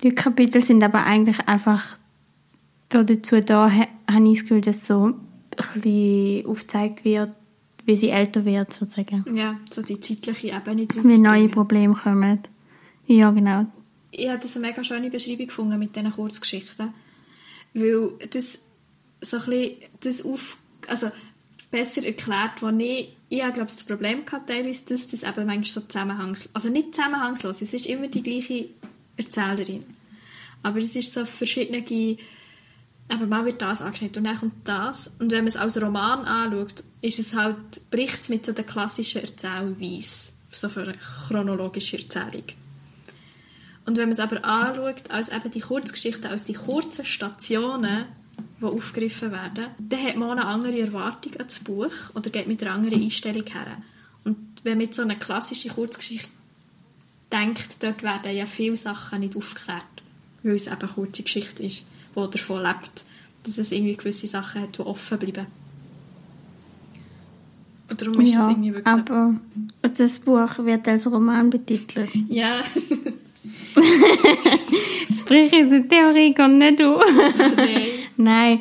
[0.02, 1.96] die Kapitel sind aber eigentlich einfach
[2.92, 5.14] dazu da, habe ich das Gefühl, dass so ein
[5.80, 7.30] bisschen aufgezeigt wird,
[7.84, 9.24] wie sie älter wird, sozusagen.
[9.36, 10.86] Ja, so die zeitliche Ebene.
[10.88, 12.40] Wie neue Probleme kommen.
[13.06, 13.66] Ja, genau.
[14.10, 16.92] Ich habe das eine mega schöne Beschreibung gefunden mit diesen Kurzgeschichten,
[17.74, 18.60] weil das
[19.20, 21.10] so ein bisschen das auf, also
[21.70, 25.64] besser erklärt, wo ich, ich habe, glaube das Problem gehabt teilweise, dass das eben manchmal
[25.64, 28.68] so zusammenhangslos, also nicht zusammenhangslos, es ist immer die gleiche
[29.16, 29.84] Erzählerin,
[30.62, 31.82] aber es ist so verschiedene,
[33.10, 36.24] eben mal wird das angeschnitten und dann kommt das und wenn man es als Roman
[36.24, 41.98] anschaut, ist es halt, bricht es mit so der klassischen Erzählweise, so für eine chronologische
[41.98, 42.44] Erzählung.
[43.84, 48.04] Und wenn man es aber anschaut, als eben die Kurzgeschichten, als die kurzen Stationen,
[48.60, 52.62] die aufgegriffen werden, dann hat man eine andere Erwartung an das Buch oder geht mit
[52.62, 53.78] einer anderen Einstellung her.
[54.24, 56.28] Und wenn man jetzt so eine klassische Kurzgeschichte
[57.32, 59.82] denkt, dort werden ja viele Sachen nicht aufgeklärt,
[60.44, 61.84] weil es eben eine kurze Geschichte ist,
[62.16, 63.04] die davon lebt,
[63.44, 65.46] dass es irgendwie gewisse Sachen hat, die offen bleiben.
[67.92, 68.86] Und darum ist ja, das irgendwie wirklich...
[68.86, 69.34] aber
[69.82, 72.08] das Buch wird als Roman betitelt.
[72.28, 72.60] Ja.
[75.10, 77.02] Sprich in der Theorie gar nicht auf.
[77.56, 77.80] Nein.
[78.16, 78.60] Nein.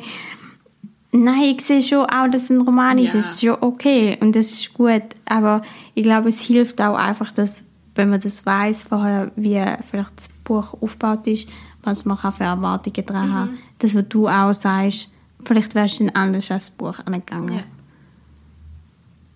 [1.12, 3.08] Nein, ich sehe schon auch, dass es ein Roman ist.
[3.08, 3.20] Ja.
[3.20, 5.02] Das ist schon okay und das ist gut.
[5.24, 5.62] Aber
[5.94, 7.62] ich glaube, es hilft auch einfach, dass,
[7.94, 11.48] wenn man das weiß vorher, wie vielleicht das Buch aufgebaut ist,
[11.82, 13.34] was man für Erwartungen dran mhm.
[13.34, 13.58] haben.
[13.78, 15.10] Das, was du auch sagst,
[15.44, 17.56] vielleicht wärst du dann anders als das Buch angegangen.
[17.56, 17.64] Ja.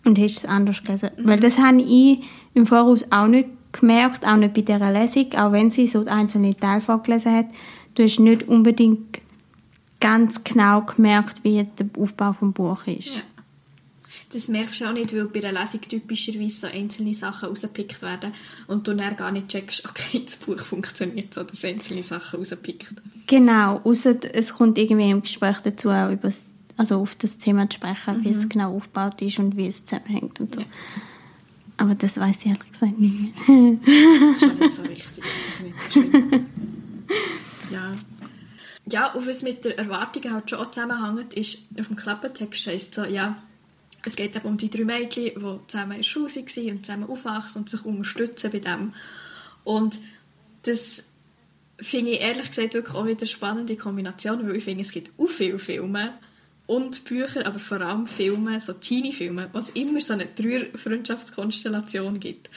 [0.05, 1.11] Und hast es anders gelesen.
[1.17, 1.29] Mhm.
[1.29, 2.21] Weil das habe ich
[2.55, 6.57] im Voraus auch nicht gemerkt, auch nicht bei dieser Lesung, auch wenn sie so einzelne
[6.57, 7.47] Teile vorgelesen hat.
[7.95, 9.21] Du hast nicht unbedingt
[10.01, 13.17] ganz genau gemerkt, wie jetzt der Aufbau des Buch ist.
[13.17, 13.23] Ja.
[14.37, 18.35] Das merkst du auch nicht, weil bei einer Lesung typischerweise so einzelne Sachen rausgepickt werden
[18.67, 22.97] und du dann gar nicht checkst, okay, das Buch funktioniert so, dass einzelne Sachen rauspickt.
[23.27, 26.31] Genau, außer es kommt irgendwie im Gespräch dazu auch über
[26.77, 28.25] also auf das Thema zu sprechen, mhm.
[28.25, 28.49] wie es mhm.
[28.51, 30.61] genau aufgebaut ist und wie es zusammenhängt und so.
[30.61, 30.67] Ja.
[31.79, 33.79] Aber das weiß ich ehrlich gesagt nicht mehr.
[34.35, 35.25] das ist nicht so wichtig,
[35.63, 36.01] nicht so
[37.75, 37.93] ja.
[38.93, 43.05] Ja, und was mit der Erwartung halt schon zusammenhängt, ist, auf dem Klappentext heisst so,
[43.07, 43.43] ja,
[44.07, 47.11] es geht eben um die drei Mädchen, die zusammen in der Schule waren und zusammen
[47.11, 48.95] aufwachsen und sich unterstützen bei dem.
[49.65, 49.99] Und
[50.63, 51.05] das
[51.79, 55.11] finde ich ehrlich gesagt wirklich auch wieder eine spannende Kombination, weil ich finde, es gibt
[55.19, 56.15] auch viele Filme,
[56.67, 62.51] und Bücher, aber vor allem Filme, so Teenie-Filme, wo es immer so eine Dreier-Freundschaftskonstellation gibt.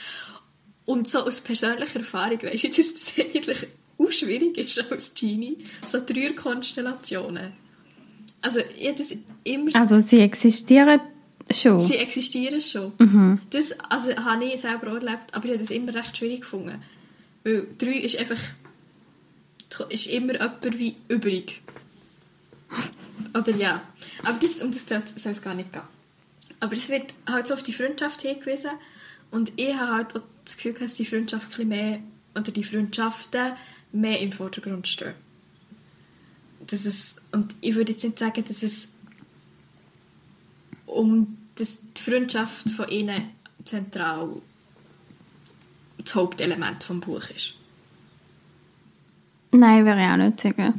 [0.84, 5.58] Und so aus persönlicher Erfahrung weiss ich, dass das eigentlich auch schwierig ist als Teenie,
[5.86, 7.52] so Dreier-Konstellationen.
[8.40, 9.74] Also, ich das immer...
[9.76, 11.00] Also sie existieren
[11.52, 11.80] schon?
[11.80, 12.92] Sie existieren schon.
[12.98, 13.40] Mhm.
[13.50, 16.82] Das also, habe ich selber auch erlebt, aber ich habe das immer recht schwierig gefunden.
[17.44, 18.40] Weil drei ist einfach...
[19.88, 21.62] ist immer jemand wie übrig.
[23.34, 23.82] Oder ja.
[24.24, 24.84] Aber das, um das
[25.16, 25.82] soll es gar nicht gehen.
[26.60, 28.72] Aber es wird halt so auf die Freundschaft hingewiesen.
[29.30, 32.00] Und ich habe halt auch das Gefühl, dass die Freundschaft mehr,
[32.34, 33.52] oder die Freundschaften
[33.92, 35.14] mehr im Vordergrund stehen.
[36.66, 38.88] Das ist, und ich würde jetzt nicht sagen, dass es
[40.86, 43.30] um das, die Freundschaft von ihnen
[43.64, 44.28] zentral
[45.98, 47.54] das Hauptelement des Buch ist.
[49.52, 50.74] Nein, würde ich auch nicht sagen.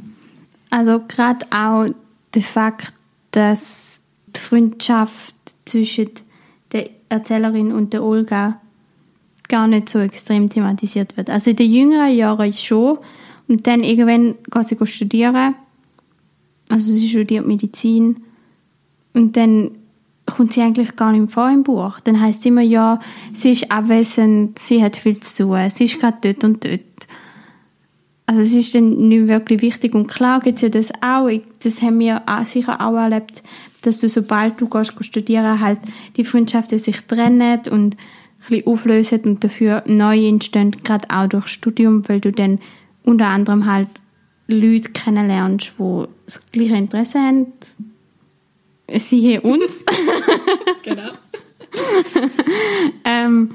[0.70, 1.94] Also gerade auch
[2.34, 2.94] der Fakt,
[3.30, 4.00] dass
[4.34, 6.10] die Freundschaft zwischen
[6.72, 8.60] der Erzählerin und der Olga
[9.48, 11.28] gar nicht so extrem thematisiert wird.
[11.28, 12.98] Also in den jüngeren Jahren schon.
[13.48, 15.54] Und dann irgendwann geht sie studieren.
[16.70, 18.24] Also sie studiert Medizin.
[19.12, 19.72] Und dann
[20.26, 22.00] kommt sie eigentlich gar nicht vor im Buch.
[22.00, 23.00] Dann heißt es immer, ja,
[23.32, 26.80] sie ist abwesend, sie hat viel zu tun, sie ist gerade dort und dort.
[28.26, 29.94] Also es ist dann nicht wirklich wichtig.
[29.94, 31.28] Und klar gibt es ja das auch,
[31.62, 33.42] das haben wir sicher auch erlebt,
[33.82, 35.80] dass du, sobald du gehst, studieren halt
[36.16, 41.48] die Freundschaften sich trennen und ein bisschen auflösen und dafür neu entstehen, gerade auch durch
[41.48, 42.58] Studium, weil du dann
[43.04, 43.88] unter anderem halt
[44.46, 47.46] Leute kennenlernst, die das gleiche Interesse haben.
[48.98, 49.84] Siehe uns.
[50.82, 51.12] genau.
[53.04, 53.54] ähm,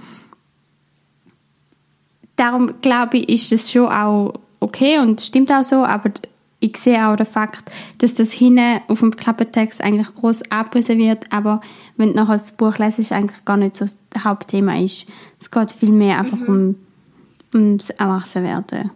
[2.36, 6.12] darum glaube ich, ist es schon auch okay und stimmt auch so, aber
[6.60, 11.32] ich sehe auch den Fakt, dass das hinten auf dem Klappentext eigentlich groß abgerissen wird,
[11.32, 11.62] aber
[11.97, 15.06] wenn du nachher das Buch lesest, eigentlich gar nicht so das Hauptthema ist.
[15.39, 16.47] Es geht viel mehr einfach mhm.
[16.47, 16.76] um
[17.54, 18.91] ums Erwachsenwerden.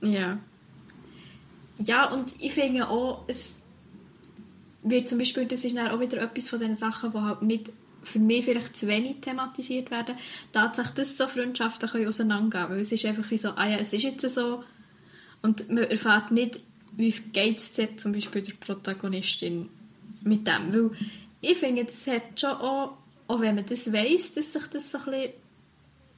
[0.00, 0.38] Ja.
[1.84, 3.58] Ja, und ich finde auch, es
[4.82, 7.72] wird zum Beispiel, das ist dann auch wieder etwas von den Sachen, die halt nicht
[8.02, 10.16] für mich vielleicht zu wenig thematisiert werden.
[10.52, 13.92] Tatsächlich, dass so Freundschaften können auseinandergehen weil es ist einfach wie so, ah ja, es
[13.92, 14.64] ist jetzt so
[15.40, 16.60] und man erfährt nicht,
[16.96, 19.68] wie geht es zum Beispiel der Protagonistin
[20.22, 20.72] mit dem.
[20.72, 20.90] Weil
[21.40, 24.98] ich finde, es hat schon auch, auch wenn man das weiss, dass sich das so
[24.98, 25.32] ein bisschen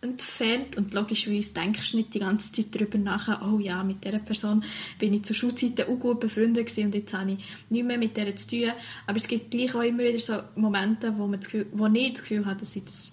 [0.04, 4.18] entfernt und logischerweise denkst du nicht die ganze Zeit darüber nach, oh ja, mit dieser
[4.18, 4.64] Person
[4.98, 7.38] bin ich zur Schulzeit auch gut befreundet und jetzt habe ich
[7.70, 8.72] nichts mehr mit der zu tun.
[9.06, 12.12] Aber es gibt gleich auch immer wieder so Momente, wo, man das Gefühl, wo ich
[12.12, 13.12] das Gefühl habe, dass ich das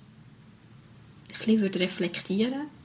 [1.39, 2.81] ein bisschen reflektieren würde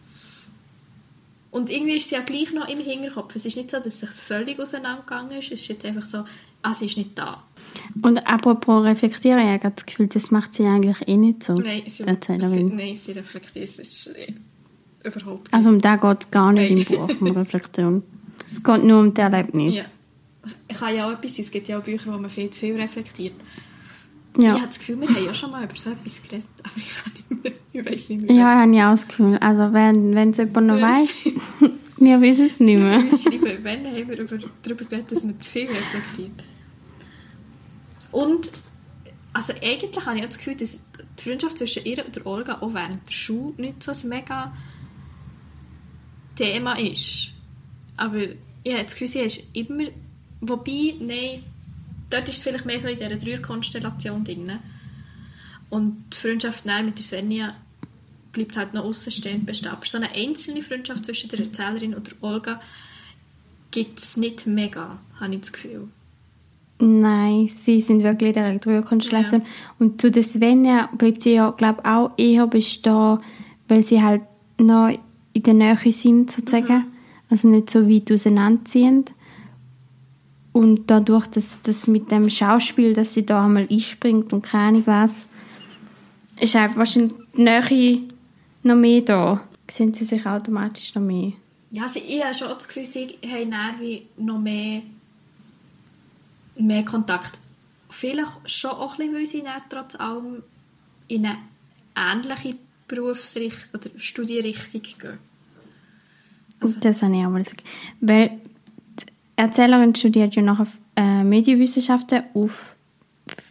[1.57, 3.35] und irgendwie ist sie ja gleich noch im Hinterkopf.
[3.35, 5.51] Es ist nicht so, dass es sich völlig auseinandergegangen ist.
[5.51, 6.27] Es ist jetzt einfach so,
[6.63, 7.43] ah, sie ist nicht da.
[8.03, 11.55] Und apropos reflektieren, ich habe das Gefühl, das macht sie eigentlich eh nicht so.
[11.55, 14.33] Nein, sie, sie, nein, sie reflektiert es äh,
[15.05, 15.55] überhaupt nicht.
[15.55, 16.79] Also um das geht es gar nicht nein.
[16.79, 18.03] im Buch, um Reflexion.
[18.51, 19.77] Es geht nur um das Erlebnis.
[19.77, 20.53] Ja.
[20.69, 22.77] Ich kann ja auch etwas, es gibt ja auch Bücher, wo man viel zu viel
[22.77, 23.35] reflektiert.
[24.39, 24.49] Ja.
[24.49, 26.97] Ich habe das Gefühl, wir haben ja schon mal über so etwas geredet, aber ich
[26.97, 28.37] kann nicht mehr, ich weiß nicht mehr.
[28.37, 29.39] Ja, habe ich auch das Gefühl.
[29.39, 31.15] Also wenn es jemand noch weiß,
[31.99, 33.03] wir wissen es nicht mehr.
[33.11, 36.45] Wir schreiben, wenn haben wir über, darüber geredet, dass man zu viel reflektiert.
[38.13, 38.51] Und
[39.33, 40.79] also eigentlich habe ich auch das Gefühl, dass
[41.19, 44.57] die Freundschaft zwischen ihr und Olga auch während der Schule nicht so ein mega
[46.35, 47.33] Thema ist.
[47.97, 48.23] Aber
[48.63, 49.85] ich habe das Gefühl, sie ist immer...
[50.41, 51.43] Wobei, nein
[52.11, 54.59] dort ist es vielleicht mehr so in dieser Dreierkonstellation drin.
[55.69, 57.55] Und die Freundschaft mit der Svenja
[58.37, 59.73] bleibt halt noch außenstehend bestehen.
[59.73, 62.61] Aber so eine einzelne Freundschaft zwischen der Erzählerin und der Olga
[63.71, 65.89] gibt es nicht mega, habe ich das Gefühl.
[66.79, 69.41] Nein, sie sind wirklich in der Dreierkonstellation.
[69.41, 69.47] Ja.
[69.79, 73.19] Und zu der Svenja bleibt sie ja, glaube ich, auch eher bestehen,
[73.69, 74.23] weil sie halt
[74.59, 74.91] noch
[75.33, 76.75] in der Nähe sind, sozusagen.
[76.75, 76.85] Mhm.
[77.31, 79.15] Also nicht so weit auseinanderziehend.
[80.53, 84.83] Und dadurch, dass das mit dem Schauspiel, dass sie da einmal einspringt und keine Ahnung
[84.87, 85.29] was,
[86.39, 88.16] ist einfach wahrscheinlich die Nähe
[88.67, 89.43] noch mehr da.
[89.71, 91.33] Sehen sie sich automatisch noch mehr.
[91.71, 94.83] Ja, also ich habe schon das Gefühl, sie haben wie noch mehr,
[96.59, 97.39] mehr Kontakt.
[97.91, 100.43] Vielleicht schon auch ein bisschen, weil sie trotz allem
[101.09, 101.39] in eine
[101.97, 102.57] ähnliche
[102.89, 105.19] Berufsrichtung oder Studienrichtung gehen.
[106.61, 107.65] Also, das habe ich auch mal gesagt.
[108.01, 108.41] Weil
[109.37, 112.77] Erzählerin studiert ja nachher äh, Medienwissenschaften auf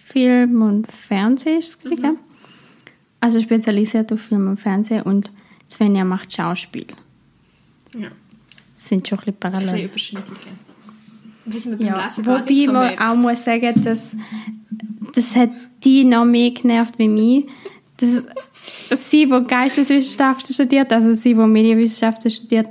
[0.06, 2.18] Film und Fernsehen, ist es mhm.
[3.26, 5.32] Also spezialisiert auf Film und Fernsehen und
[5.68, 6.86] Svenja macht Schauspiel.
[7.98, 8.10] Ja.
[8.52, 9.70] Das sind schon ein bisschen parallel.
[9.70, 10.20] Ein bisschen
[11.50, 11.80] Überschneidungen.
[11.80, 14.16] Ja, wobei so man auch muss sagen, dass
[15.16, 15.50] das hat
[15.84, 17.46] die noch mehr genervt wie mich.
[17.98, 18.26] Das,
[19.10, 22.68] sie, die Geisteswissenschaften studiert, also sie, die Medienwissenschaften studiert,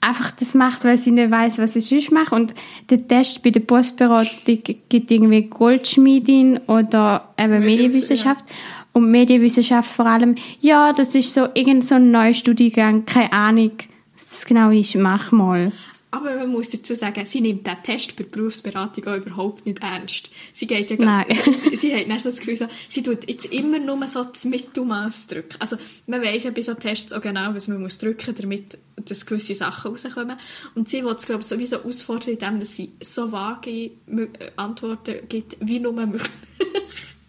[0.00, 2.32] einfach das macht, weil sie nicht weiß, was sie sonst macht.
[2.32, 2.54] Und
[2.88, 8.46] der Test bei der Postberatung gibt irgendwie Goldschmiedin oder eben Medienwiss- Medienwissenschaft.
[8.92, 13.72] Und Medienwissenschaft vor allem, ja, das ist so irgend so ein neuer Studiengang, keine Ahnung,
[14.12, 15.72] was das genau ist, mach mal.
[16.14, 19.82] Aber man muss dazu sagen, sie nimmt den Test bei der Berufsberatung auch überhaupt nicht
[19.82, 20.28] ernst.
[20.52, 21.24] Sie geht ja Nein.
[21.70, 24.44] sie, sie hat dann so das Gefühl, so, sie tut jetzt immer nur so das
[24.44, 25.56] Mittelmaß drücken.
[25.58, 25.76] Also,
[26.06, 29.54] man weiss ja bei so Tests auch genau, was man muss drücken, damit dass gewisse
[29.54, 30.36] Sachen rauskommen.
[30.74, 35.26] Und sie will es, glaube ich, sowieso ausfordern, indem dass sie so vage äh, Antworten
[35.30, 36.22] gibt, wie nur möglich.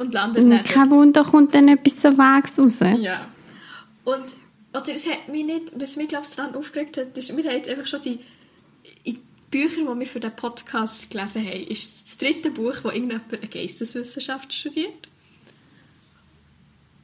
[0.00, 2.78] Und landet dann Kein Wunder, kommt dann etwas so Vages raus.
[2.80, 3.28] ja.
[4.04, 4.34] Und,
[4.72, 7.56] oder es hat mich nicht, was mich, glaube ich, daran aufgeregt hat, ist, wir haben
[7.56, 8.18] jetzt einfach schon die,
[9.04, 13.30] die Bücher, die wir für den Podcast gelesen haben, ist das dritte Buch, wo irgendjemand
[13.30, 15.08] eine Geisteswissenschaft studiert.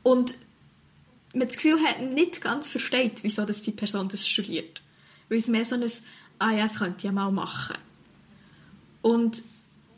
[0.02, 0.34] Und
[1.34, 4.80] man das Gefühl hat, nicht ganz versteht, wieso dass die Person das studiert.
[5.28, 5.84] Weil es mehr so ein,
[6.38, 7.76] ah ja, das könnte ich ja mal machen.
[9.02, 9.42] Und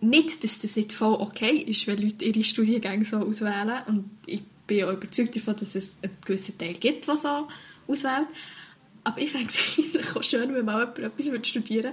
[0.00, 3.82] nicht, dass das nicht voll okay ist, wenn Leute ihre Studiengänge so auswählen.
[3.86, 7.48] Und ich bin auch überzeugt davon, dass es einen gewissen Teil gibt, der so
[7.86, 8.28] auswählt.
[9.04, 11.92] Aber ich fände es eigentlich auch schön, wenn mal jemand etwas studieren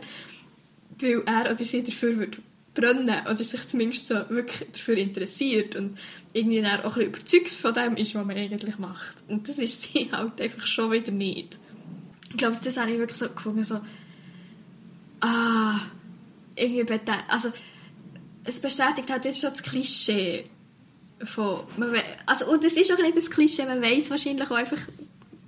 [1.00, 2.38] würde, weil er oder sie dafür würde
[2.76, 5.98] brennen oder sich zumindest so wirklich dafür interessiert und
[6.34, 9.16] irgendwie dann auch ein bisschen überzeugt von dem ist, was man eigentlich macht.
[9.30, 11.58] Und das ist sie halt einfach schon wieder nicht.
[12.30, 13.80] Ich glaube, das habe ich wirklich so gefunden, so
[15.22, 15.80] ah,
[16.56, 17.52] irgendwie bete- also
[18.46, 20.46] es bestätigt halt jetzt schon das Klischee
[21.24, 24.80] von, man also, und das ist auch nicht das Klischee, man weiß wahrscheinlich auch einfach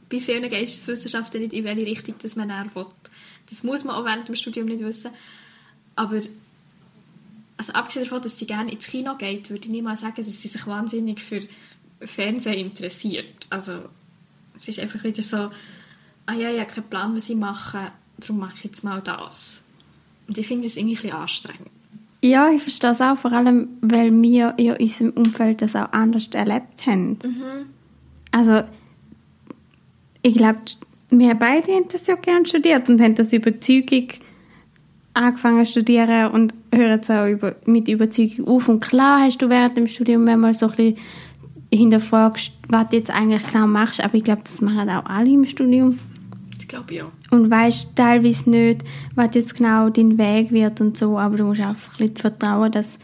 [0.10, 2.86] bei vielen Geisteswissenschaften nicht, in welche Richtung das man dann will.
[3.50, 5.12] Das muss man auch während dem Studium nicht wissen.
[5.96, 6.22] Aber
[7.58, 10.48] also abgesehen davon, dass sie gerne ins Kino geht, würde ich niemals sagen, dass sie
[10.48, 11.42] sich wahnsinnig für
[12.02, 13.48] Fernsehen interessiert.
[13.50, 13.90] Also
[14.56, 15.52] es ist einfach wieder so,
[16.26, 19.64] ah ja, ich habe keinen Plan, was ich mache, darum mache ich jetzt mal das.
[20.28, 21.77] Und ich finde das irgendwie ein bisschen anstrengend.
[22.22, 26.28] Ja, ich verstehe es auch, vor allem, weil wir in unserem Umfeld das auch anders
[26.34, 27.20] erlebt haben.
[28.32, 28.64] Also,
[30.24, 30.60] ich glaube,
[31.10, 34.10] wir beide haben das ja gerne studiert und haben das Überzeugung
[35.14, 38.68] angefangen zu studieren und hören jetzt auch über, mit Überzeugung auf.
[38.68, 40.98] Und klar hast du während dem Studium manchmal so ein bisschen
[41.74, 45.46] hinterfragst, was du jetzt eigentlich genau machst, aber ich glaube, das machen auch alle im
[45.46, 46.00] Studium.
[46.68, 47.34] Glaube auch.
[47.34, 48.84] und weißt teilweise nicht,
[49.16, 52.72] was jetzt genau dein Weg wird und so, aber du musst einfach ein bisschen vertrauen,
[52.72, 53.00] dass,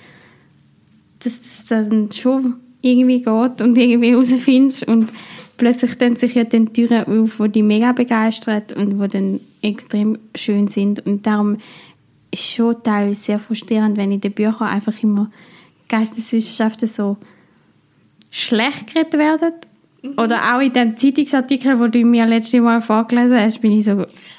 [1.19, 5.11] das dann schon irgendwie geht und irgendwie herausfindest und
[5.57, 10.17] plötzlich dann sich ja dann Türen auf, die dich mega begeistert und die dann extrem
[10.35, 11.57] schön sind und darum
[12.31, 15.31] ist schon teilweise sehr frustrierend, wenn in den Büchern einfach immer
[15.87, 17.17] Geisteswissenschaften so
[18.31, 19.53] schlecht geredet werden.
[20.17, 23.91] Oder auch in dem Zeitungsartikel, wo du mir letztes Mal vorgelesen hast, bin ich so,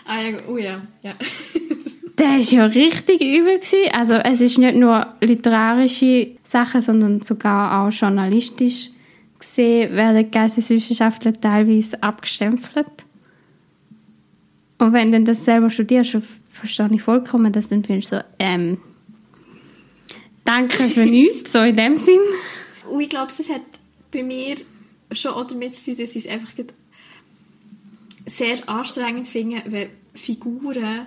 [0.07, 1.14] Ah ja, oh ja, ja.
[2.18, 3.59] der war ja richtig übel.
[3.59, 3.90] Gewesen.
[3.96, 8.90] Also es ist nicht nur literarische Sachen, sondern sogar auch journalistisch
[9.38, 12.87] gesehen werden Geisteswissenschaftler teilweise abgestempelt.
[14.79, 16.18] Und wenn du das selber studierst,
[16.50, 18.79] verstehe ich vollkommen, dass du dann findest so, ähm,
[20.44, 22.20] danke für nichts, so in dem Sinn.
[22.90, 23.62] Und ich glaube, es hat
[24.12, 24.57] bei mir
[25.14, 26.53] schon auch damit zu tun, dass ich es einfach
[28.27, 31.07] sehr anstrengend finde, wenn Figuren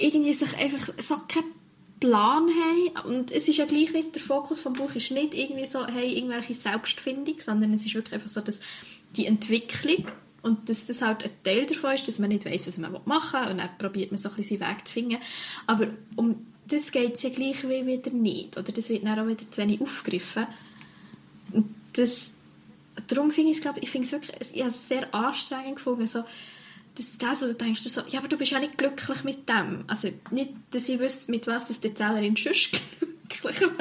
[0.00, 1.52] irgendwie sich einfach so keinen
[2.00, 3.08] Plan haben.
[3.08, 6.14] Und es ist ja gleich nicht, der Fokus vom Buch ist nicht irgendwie so, hey,
[6.16, 8.60] irgendwelche Selbstfindung, sondern es ist wirklich einfach so, dass
[9.16, 10.06] die Entwicklung
[10.42, 13.40] und dass das halt ein Teil davon ist, dass man nicht weiß, was man machen
[13.40, 15.18] will und dann probiert man so ein bisschen seinen Weg zu finden.
[15.66, 18.56] Aber um das geht es ja gleich wie wieder nicht.
[18.56, 20.46] Oder das wird dann auch wieder zu wenig aufgegriffen.
[21.52, 22.30] Und das,
[23.08, 26.06] darum finde ich es, glaube ich, finde es wirklich, ich habe es sehr anstrengend gefunden,
[26.06, 26.24] so,
[26.96, 29.84] dass das, wo du denkst, so, ja, aber du bist ja nicht glücklich mit dem.
[29.86, 32.70] Also nicht, dass ich wüsste, mit was das die Erzählerin sonst
[33.28, 33.72] glücklich wäre.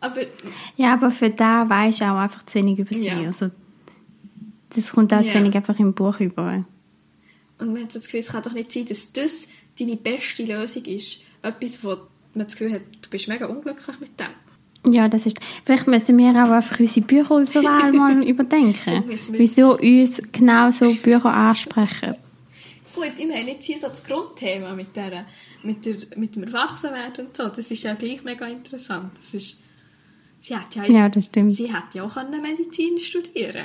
[0.00, 0.20] Aber
[0.76, 3.06] Ja, aber für da weisst du auch einfach zu wenig über sie.
[3.06, 3.18] Ja.
[3.26, 3.50] Also,
[4.70, 5.28] das kommt auch Ja.
[5.28, 6.64] zu wenig einfach im Buch über.
[7.58, 9.48] Und man hat so das Gefühl, es kann doch nicht sein, dass das
[9.78, 11.18] deine beste Lösung ist.
[11.42, 11.90] Etwas, wo
[12.34, 14.28] man das Gefühl hat, du bist mega unglücklich mit dem.
[14.88, 15.38] Ja, das ist.
[15.64, 19.04] Vielleicht müssen wir auch einfach unsere Bücherauswahl mal überdenken.
[19.30, 22.16] Wieso uns genau so Bücher ansprechen.
[22.94, 25.24] Gut, ich meine jetzt hier so das Grundthema mit, der,
[25.62, 29.12] mit, der, mit dem Erwachsenwerden und so, das ist ja gleich mega interessant.
[29.16, 29.60] Das ist,
[30.40, 31.52] sie hat ja, Ja, das stimmt.
[31.52, 33.64] sie hätte ja auch Medizin studieren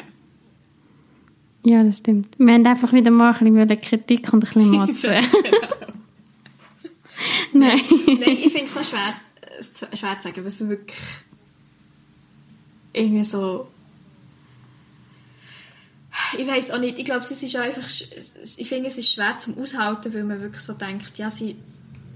[1.63, 2.35] Ja, das stimmt.
[2.39, 5.11] Wir haben einfach wieder mal ein bisschen Kritik und ein bisschen Motzen.
[7.53, 7.81] Nein.
[8.05, 9.13] Nein, ich finde es noch schwer,
[9.49, 10.97] äh, schwer zu sagen, was wirklich
[12.93, 13.67] irgendwie so
[16.37, 17.87] ich weiß auch nicht, ich glaube, es ist einfach,
[18.57, 21.55] ich finde, es ist schwer zum Aushalten, weil man wirklich so denkt, ja, sie,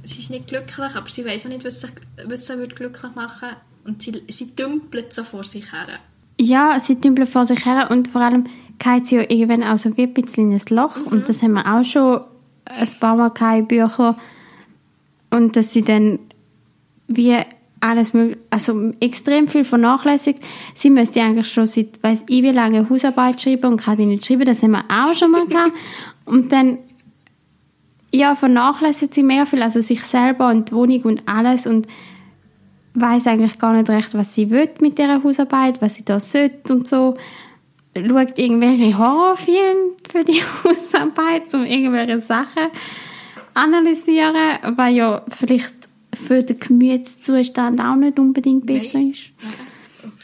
[0.04, 1.88] sie ist nicht glücklich, aber sie weiß auch nicht, was sie,
[2.26, 3.50] was sie würde glücklich machen
[3.86, 6.00] und sie, sie dümpelt so vor sich her.
[6.40, 8.46] Ja, sie dümpelt vor sich her und vor allem
[8.80, 11.08] geht sie ja irgendwann auch so wie ein bisschen in ein Loch mhm.
[11.08, 12.22] und das haben wir auch schon
[12.66, 14.16] ein paar Mal in Büchern
[15.30, 16.20] und dass sie dann
[17.16, 17.38] wie
[17.80, 18.12] alles
[18.50, 20.40] also extrem viel vernachlässigt.
[20.76, 24.26] Sie müsste eigentlich schon seit weiß ich wie lange Hausarbeit schreiben und kann die nicht
[24.26, 25.74] schreiben, das haben wir auch schon mal gehabt.
[26.26, 26.78] Und dann
[28.14, 31.88] ja, vernachlässigt sie mehr viel, also sich selber und die Wohnung und alles und
[32.94, 36.74] weiß eigentlich gar nicht recht, was sie will mit dieser Hausarbeit, was sie da sollte
[36.74, 37.16] und so.
[37.96, 42.68] Schaut irgendwelche Horrorfilme für die Hausarbeit, um irgendwelche Sachen
[43.54, 44.36] analysieren,
[44.76, 45.81] weil ja vielleicht
[46.16, 49.12] für den Gemütszustand auch nicht unbedingt besser Nein.
[49.12, 49.30] ist.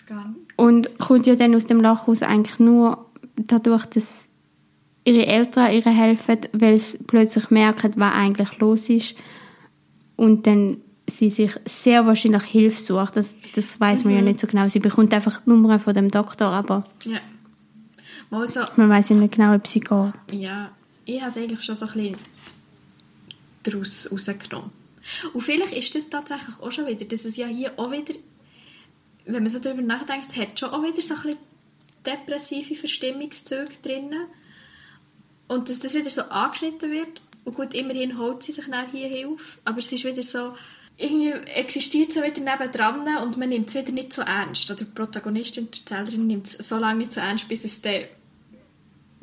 [0.09, 4.27] Nein, und kommt ja dann aus dem Lachhaus eigentlich nur dadurch, dass
[5.05, 9.15] ihre Eltern ihr helfen, weil sie plötzlich merken, was eigentlich los ist
[10.15, 10.77] und dann
[11.09, 13.15] sie sich sehr wahrscheinlich Hilfe sucht.
[13.15, 14.19] Das, das weiß man mhm.
[14.19, 14.67] ja nicht so genau.
[14.67, 17.19] Sie bekommt einfach die Nummer von dem Doktor, aber ja.
[18.29, 20.13] Also, man weiß ja nicht genau, ob sie geht.
[20.31, 20.71] Ja,
[21.05, 22.17] ich habe es eigentlich schon so ein bisschen
[23.63, 24.71] daraus rausgenommen.
[25.33, 28.13] Und vielleicht ist das tatsächlich auch schon wieder, dass es ja hier auch wieder,
[29.25, 31.37] wenn man so darüber nachdenkt, es hat schon auch wieder so ein bisschen
[32.05, 34.15] depressive Verstimmungszüge drin.
[35.47, 37.21] Und dass das wieder so angeschnitten wird.
[37.45, 39.59] Und gut, immerhin holt sie sich dann hier Hilfe.
[39.63, 40.55] Aber es ist wieder so,
[40.97, 44.69] irgendwie existiert so wieder nebendran und man nimmt es wieder nicht so ernst.
[44.69, 48.03] Oder die Protagonistin, die Erzählerin nimmt es so lange nicht so ernst, bis es dann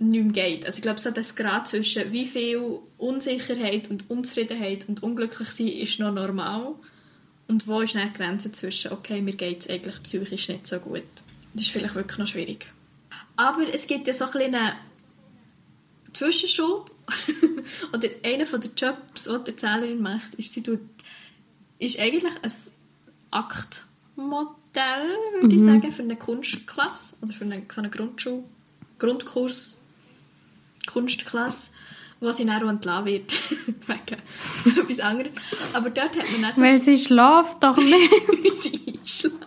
[0.09, 0.67] nicht mehr geht.
[0.67, 5.69] Also ich glaube, so das Grad zwischen wie viel Unsicherheit und Unzufriedenheit und unglücklich sein
[5.69, 6.75] ist noch normal
[7.49, 10.79] und wo ist dann die Grenze zwischen, okay, mir geht es eigentlich psychisch nicht so
[10.79, 11.03] gut.
[11.53, 12.73] Das ist vielleicht wirklich noch schwierig.
[13.37, 14.73] Aber es gibt ja so ein einen
[16.13, 16.91] Zwischenschub
[17.93, 20.81] oder einer der Jobs, die die Erzählerin macht, ist, sie tut,
[21.79, 22.53] ist eigentlich ein
[23.31, 24.47] Aktmodell,
[25.33, 25.51] würde mhm.
[25.51, 28.45] ich sagen, für eine Kunstklasse oder für eine, so einen Grundschul
[28.99, 29.74] Grundkurs
[30.87, 31.71] Kunstklasse,
[32.21, 33.33] wo sie dann entlassen wird.
[33.87, 35.33] Wegen etwas anderes.
[35.73, 36.63] Aber dort hat man dann so...
[36.63, 38.63] Weil sie schläft doch nicht.
[38.63, 39.41] sie schläft.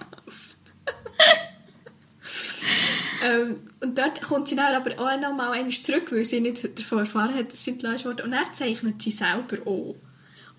[3.23, 6.77] ähm, und dort kommt sie dann aber auch noch mal einmal zurück, weil sie nicht
[6.77, 8.23] davon erfahren hat, dass sie entlassen wurde.
[8.23, 9.95] Und er zeichnet sie selber auch.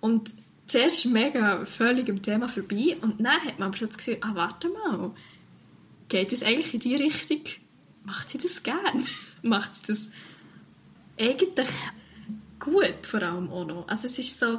[0.00, 0.32] Und
[0.68, 4.34] zuerst mega völlig im Thema vorbei und dann hat man aber schon das Gefühl, ah,
[4.34, 5.10] warte mal,
[6.08, 7.42] geht es eigentlich in die Richtung?
[8.04, 9.06] Macht sie das gern?
[9.42, 10.08] Macht sie das
[11.18, 11.68] eigentlich
[12.58, 13.88] gut, vor allem auch noch.
[13.88, 14.58] Also es ist so...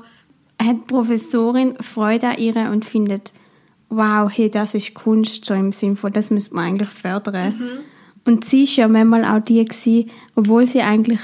[0.61, 3.31] Hat die Professorin Freude an ihr und findet,
[3.89, 7.53] wow, hey, das ist Kunst, so im Sinne von, das müsste man eigentlich fördern.
[7.57, 7.69] Mhm.
[8.25, 11.19] Und sie war ja manchmal auch die, gewesen, obwohl sie eigentlich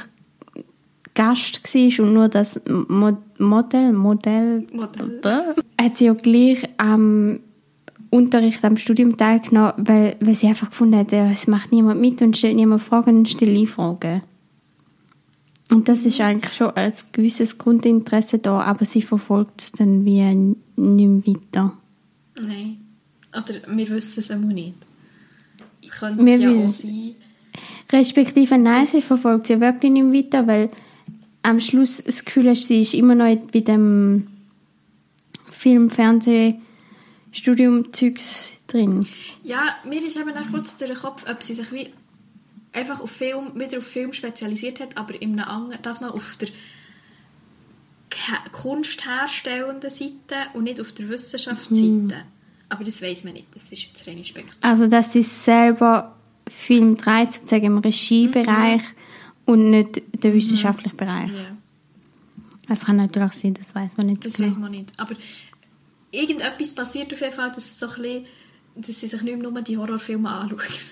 [1.14, 5.56] Gast war und nur das Mo Modell, Modell, Modell.
[5.80, 7.42] hat sie ja gleich am
[8.10, 12.38] Unterricht, am Studium teilgenommen, weil, weil sie einfach gefunden hat, es macht niemand mit und
[12.38, 14.22] stellt niemand Fragen und stellt ich Fragen.
[15.72, 20.22] Und das ist eigentlich schon ein gewisses Grundinteresse da, aber sie verfolgt es dann wie
[20.24, 21.78] nicht mehr weiter.
[22.40, 22.78] Nein.
[23.36, 24.76] Oder wir wissen es auch nicht.
[25.84, 27.16] Es könnte wir ja auch sein.
[27.92, 30.70] Respektive nein, sie verfolgt sie wirklich nicht mehr weiter, weil
[31.44, 34.28] am Schluss das Gefühl hast, sie ist immer noch bei dem
[35.52, 36.56] Film, Fernseh,
[37.32, 39.06] Studium-Zeugs drin.
[39.44, 41.88] Ja, mir ist eben auch kurz durch den Kopf, ob sie sich wie
[42.76, 46.38] einfach auf Film, wieder auf Film spezialisiert hat, aber in einem anderen, das mal auf
[46.38, 46.50] der
[48.52, 51.84] kunstherstellenden Seite und nicht auf der Wissenschaftsseite.
[51.84, 52.14] Mhm.
[52.70, 54.58] Aber das weiß man nicht, das ist jetzt reine Spektrum.
[54.62, 56.16] Also dass sie selber
[56.48, 59.44] Film dreht, sozusagen im Regiebereich mhm.
[59.46, 60.36] und nicht der mhm.
[60.36, 61.30] wissenschaftliche Bereich.
[61.30, 61.56] Ja.
[62.68, 64.26] Das kann natürlich sein, das weiß man nicht.
[64.26, 64.50] Das genau.
[64.50, 64.92] weiß man nicht.
[64.98, 65.16] Aber
[66.12, 68.26] irgendetwas passiert auf jeden Fall, dass, so ein bisschen,
[68.76, 70.92] dass sie sich nicht mehr nur die Horrorfilme anschaut.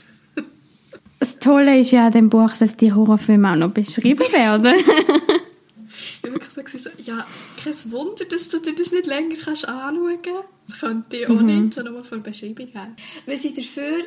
[1.23, 4.65] Das Tolle ist ja an dem Buch, dass die Horrorfilme auch noch beschrieben werden.
[6.21, 7.25] ich habe wirklich so ja,
[7.63, 10.47] kein Wunder, dass du dir das nicht länger kannst anschauen kannst.
[10.67, 11.45] Das könnte ich auch mhm.
[11.45, 12.93] nicht, schon nur von der Beschreibung her.
[13.25, 14.03] Weil sie dafür,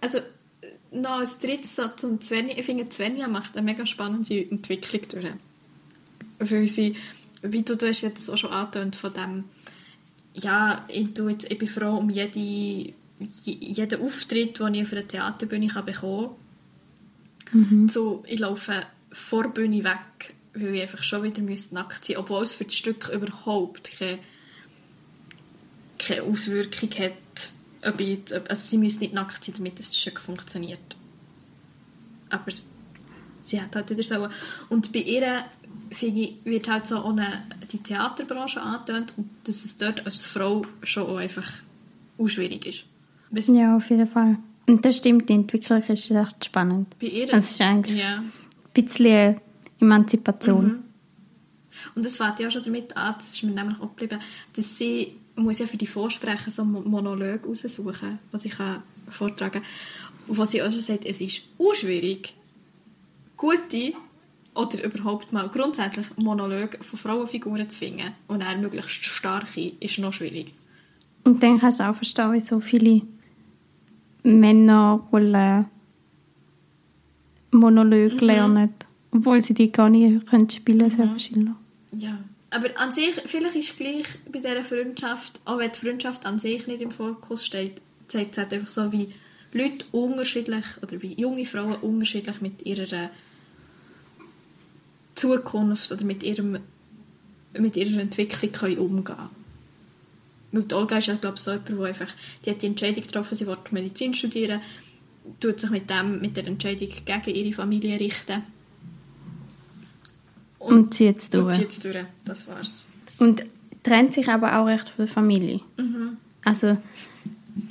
[0.00, 0.20] also
[0.92, 5.26] noch als drittes so zum Svenja, ich finde Svenja macht eine mega spannende Entwicklung durch.
[6.38, 6.94] Weil sie,
[7.42, 9.44] wie du, du hast jetzt auch schon angetönt von dem,
[10.34, 15.66] ja, ich, jetzt, ich bin froh um jede, jeden Auftritt, den ich auf einer Theaterbühne
[15.66, 16.36] bekommen kann
[17.88, 22.16] zu ich laufe vor der Bühne weg, weil ich einfach schon wieder müsste nackt sein
[22.16, 24.18] obwohl es für das Stück überhaupt keine,
[25.98, 27.50] keine Auswirkung hat.
[27.86, 30.96] Ob ich, also sie müssen nicht nackt sein, damit das Stück funktioniert.
[32.28, 32.52] Aber
[33.42, 34.28] sie hat halt wieder so.
[34.68, 35.42] Und bei ihr
[35.90, 40.64] finde ich, wird halt so eine, die Theaterbranche angetönt und dass es dort als Frau
[40.82, 41.48] schon auch einfach
[42.18, 42.84] auch schwierig ist.
[43.30, 44.38] Bis Ja, auf jeden Fall.
[44.66, 46.98] Und das stimmt, die Entwicklung ist echt spannend.
[46.98, 48.18] bei ihr, Also es ist eigentlich ja.
[48.18, 48.32] ein
[48.72, 49.40] bisschen
[49.80, 50.84] Emanzipation.
[51.94, 54.20] Und das fängt ja auch schon damit an, das ist mir nämlich auch geblieben,
[54.54, 59.62] dass sie muss ja für die Vorsprechen so einen Monolog raussuchen, was ich kann vortragen
[59.62, 59.70] kann.
[60.26, 62.34] Wo sie auch schon sagt, es ist auch schwierig,
[63.36, 63.94] gute
[64.54, 68.12] oder überhaupt mal grundsätzlich Monologe von Frauenfiguren zu finden.
[68.28, 70.52] Und dann möglichst starke ist noch schwierig.
[71.24, 73.02] Und dann kannst du auch verstehen, wie so viele
[74.22, 75.66] Männerrollen
[77.52, 78.20] Monologe Mhm.
[78.20, 78.74] lernen,
[79.10, 81.18] obwohl sie die gar nicht können spielen können, selber
[81.94, 82.18] Ja.
[82.52, 86.66] Aber an sich, vielleicht ist gleich bei dieser Freundschaft, auch wenn die Freundschaft an sich
[86.66, 89.08] nicht im Fokus steht, zeigt es halt einfach so, wie
[89.52, 93.10] Leute unterschiedlich, oder wie junge Frauen unterschiedlich mit ihrer
[95.14, 96.58] Zukunft oder mit, ihrem,
[97.56, 99.39] mit ihrer Entwicklung können umgehen
[100.52, 102.08] Weil die Olga ist ja, glaube ich, so jemand, die einfach,
[102.44, 104.60] die hat die Entscheidung getroffen, sie will Medizin studieren,
[105.38, 108.42] tut sich mit, dem, mit der Entscheidung gegen ihre Familie richten.
[110.58, 111.56] Und zieht es Und durch.
[111.56, 112.04] zieht es durch.
[112.24, 112.84] Das war's.
[113.18, 113.44] Und
[113.82, 115.60] trennt sich aber auch recht von der Familie.
[115.78, 116.16] Mhm.
[116.44, 116.76] Also,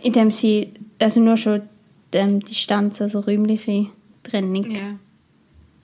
[0.01, 1.63] indem sie, also nur schon
[2.13, 3.87] ähm, Distanz, also räumliche
[4.23, 4.71] Trennung.
[4.71, 4.97] Ja.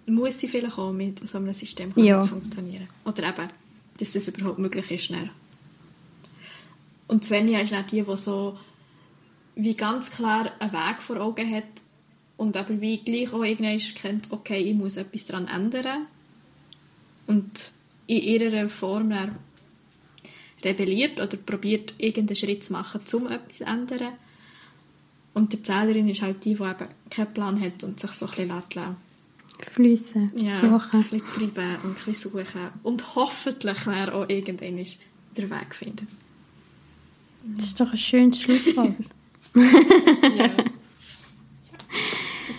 [0.07, 2.03] Muss sie vielleicht auch mit so einem System Ja.
[2.05, 2.21] ja.
[2.21, 2.87] funktionieren.
[3.05, 3.49] Oder eben,
[3.99, 5.11] dass das überhaupt möglich ist.
[5.11, 5.29] Dann.
[7.07, 8.57] Und Svenja ist dann die, die so
[9.55, 11.67] wie ganz klar einen Weg vor Augen hat
[12.37, 16.07] und aber wie gleich auch irgendwann kennt, okay, ich muss etwas daran ändern.
[17.27, 17.71] Und
[18.07, 19.37] in ihrer Form dann
[20.63, 24.13] rebelliert oder probiert, irgendeinen Schritt zu machen, um etwas zu ändern.
[25.33, 28.31] Und die Erzählerin ist halt die, die eben keinen Plan hat und sich so ein
[28.31, 29.71] bisschen lässt.
[29.73, 31.01] Flüsse, Ja, ein suchen.
[31.01, 32.69] bisschen treiben und ein bisschen suchen.
[32.83, 34.77] Und hoffentlich auch irgendwann
[35.37, 36.07] den Weg finden.
[37.57, 38.93] Das ist doch ein schönes Schlusswort.
[39.55, 40.49] Ja.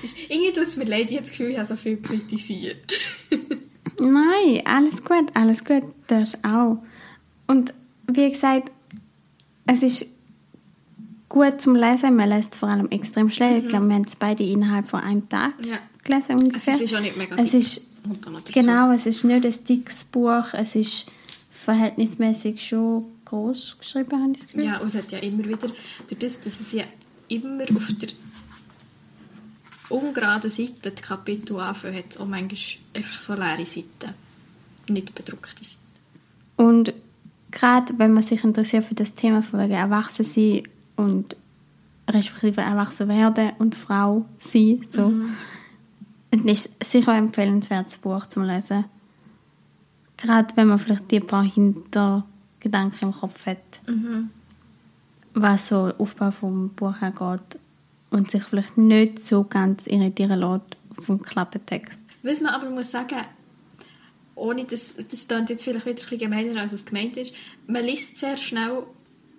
[0.02, 2.92] Ist, irgendwie tut es mir leid, ich habe das Gefühl, ich habe so viel kritisiert.
[4.00, 5.82] Nein, alles gut, alles gut.
[6.06, 6.78] Das auch.
[7.46, 7.72] Und
[8.06, 8.70] wie gesagt,
[9.66, 10.06] es ist
[11.28, 12.16] gut zum Lesen.
[12.16, 13.62] Man lässt es vor allem extrem schnell.
[13.62, 15.78] Ich glaube, wir haben es beide innerhalb von einem Tag Ja.
[16.04, 16.74] gelesen Also ungefähr.
[16.74, 17.82] es ist auch nicht mega Es ist,
[18.52, 20.46] genau, es ist nicht ein dickes Buch.
[20.52, 21.06] Es ist
[21.52, 24.64] verhältnismäßig schon groß geschrieben, habe ich das Gefühl.
[24.64, 25.68] Ja, und es hat ja immer wieder,
[26.08, 26.84] durch das, dass es ja
[27.28, 28.08] immer auf der
[29.88, 32.58] ungeraden Seite die Kapitel anfangen, hat es auch manchmal
[32.94, 34.14] einfach so leere Seiten.
[34.88, 35.80] Nicht bedruckte Seiten.
[36.56, 36.94] Und
[37.50, 41.36] gerade wenn man sich interessiert für das Thema von wegen Erwachsensein und
[42.08, 45.12] respektive erwachsen werden und Frau sein, so,
[46.30, 48.84] dann ist es sicher ein empfehlenswertes Buch zum Lesen.
[50.16, 51.44] Gerade wenn man vielleicht die paar
[52.66, 53.58] Hintergedanken im Kopf hat,
[55.34, 57.58] was so Aufbau vom Buch angeht
[58.10, 62.00] und sich vielleicht nicht so ganz irritieren lässt vom Klappentext.
[62.22, 63.20] Was man aber muss sagen,
[64.34, 67.34] ohne das, das klingt jetzt vielleicht wieder ein bisschen gemeiner, als es gemeint ist,
[67.66, 68.84] man liest sehr schnell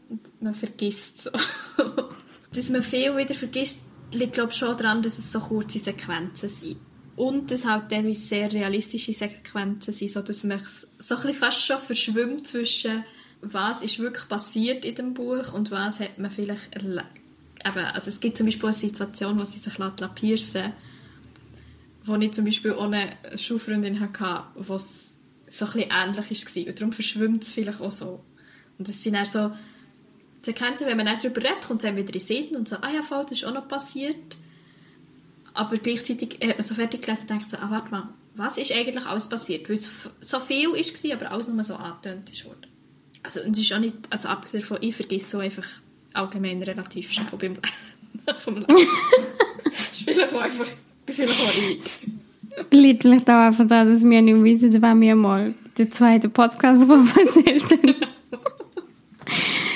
[0.09, 1.31] und man vergisst so.
[2.53, 3.79] dass man viel wieder vergisst,
[4.13, 6.77] liegt glaube ich schon daran, dass es so kurze Sequenzen sind.
[7.15, 11.65] Und dass halt teilweise sehr realistische Sequenzen sind, sodass man es so ein bisschen fast
[11.65, 13.03] schon verschwimmt zwischen
[13.41, 17.05] was ist wirklich passiert in dem Buch und was hat man vielleicht erlebt.
[17.63, 19.77] Also es gibt zum Beispiel eine Situation, wo sie sich
[20.15, 20.73] piercen
[22.07, 25.09] wo ich zum Beispiel eine Schulfreundin hatte, wo es
[25.49, 26.67] so ein ähnlich war.
[26.67, 28.23] Und darum verschwimmt es vielleicht auch so.
[28.77, 29.51] Und das sind dann so
[30.41, 33.01] Sequenzen, wenn man dann darüber redet, kommt es wieder in Sinn und so, ah ja,
[33.01, 34.37] voll, das ist auch noch passiert.
[35.53, 38.71] Aber gleichzeitig hat man so fertig gelesen und denkt so, ah, warte mal, was ist
[38.71, 39.67] eigentlich alles passiert?
[39.67, 39.89] Weil es
[40.21, 42.67] so viel war, aber alles nur so angetönt worden.
[43.27, 45.65] Also, und es ist auch nicht, also abgesehen davon, ich vergesse so einfach
[46.13, 48.37] allgemein relativ schnell beim Lesen.
[48.39, 48.87] vom Lesen.
[50.05, 50.65] Vielleicht auch einfach,
[51.05, 52.71] bin vielleicht auch ich.
[52.71, 56.89] Liegt vielleicht auch einfach daran, dass wir nicht wissen, wann wir mal den zweiten Podcast
[56.89, 57.95] erzählt haben.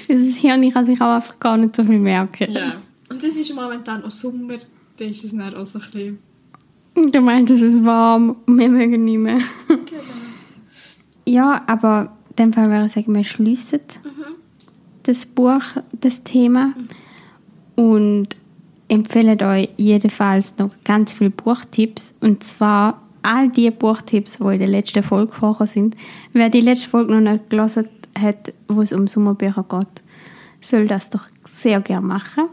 [0.07, 2.53] Das Hirn kann sich auch einfach gar nicht so viel merken.
[2.53, 2.81] Ja.
[3.09, 4.55] Und es ist momentan auch Sommer,
[4.97, 7.11] dann ist es dann auch so ein bisschen...
[7.11, 9.41] Du meinst, es ist warm und wir mögen nicht mehr.
[9.67, 9.81] Genau.
[11.25, 13.81] Ja, aber dem Fall würde ich sagen, wir schliessen
[15.03, 15.61] das Buch,
[15.99, 16.73] das Thema.
[17.75, 18.29] Und
[18.87, 22.13] empfehlen euch jedenfalls noch ganz viele Buchtipps.
[22.19, 25.95] Und zwar all die Buchtipps, die in der letzten Folge vorgekommen sind.
[26.33, 27.87] Wer die letzte Folge noch nicht gelesen
[28.19, 30.03] hat, wo es um Sommerbücher geht,
[30.61, 32.45] soll das doch sehr gerne machen.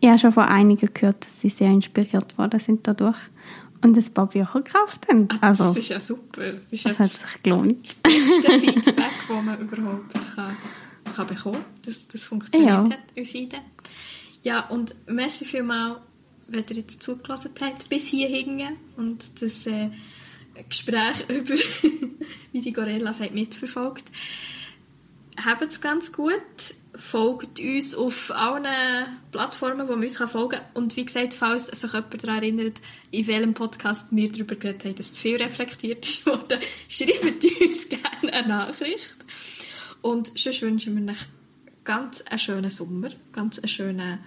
[0.00, 3.16] Ich habe schon von einigen gehört, dass sie sehr inspiriert worden sind dadurch
[3.82, 5.28] und ein paar Bücher gekauft haben.
[5.40, 6.52] Also, das ist ja super.
[6.52, 7.86] Das, ist das hat sich gelohnt.
[7.86, 10.56] Das beste Feedback, das man überhaupt kann,
[11.14, 11.64] kann bekommen kann.
[11.84, 12.78] Das, das funktioniert ja.
[12.90, 13.60] hat, unsere Idee.
[14.42, 15.98] Ja, und merci vielmals,
[16.48, 18.62] wenn ihr jetzt zugelassen habt, bis hierhin
[18.96, 19.90] und das äh,
[20.68, 21.54] Gespräch über,
[22.52, 24.04] wie die Gorilla sagt, mitverfolgt.
[25.44, 26.32] Habt es ganz gut.
[26.96, 30.66] Folgt uns auf allen Plattformen, wo man uns folgen kann.
[30.74, 32.80] Und wie gesagt, falls sich jemand daran erinnert,
[33.10, 36.24] in welchem Podcast wir darüber geredet haben, dass zu viel reflektiert ist
[36.88, 39.16] schreibt uns gerne eine Nachricht.
[40.00, 41.18] Und sonst wünschen wir euch
[41.84, 44.18] ganz einen schönen Sommer, ganz einen schönen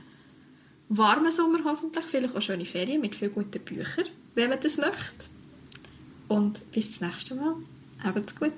[0.89, 4.05] warmen Sommer hoffentlich, vielleicht auch schöne Ferien mit vielen guten Büchern,
[4.35, 5.25] wenn man das möchte.
[6.27, 7.55] Und bis zum nächsten Mal.
[8.03, 8.53] Habt's gut.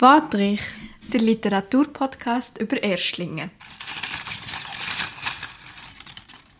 [0.00, 0.60] Wadrich,
[1.12, 3.50] der Literaturpodcast über Erstlinge.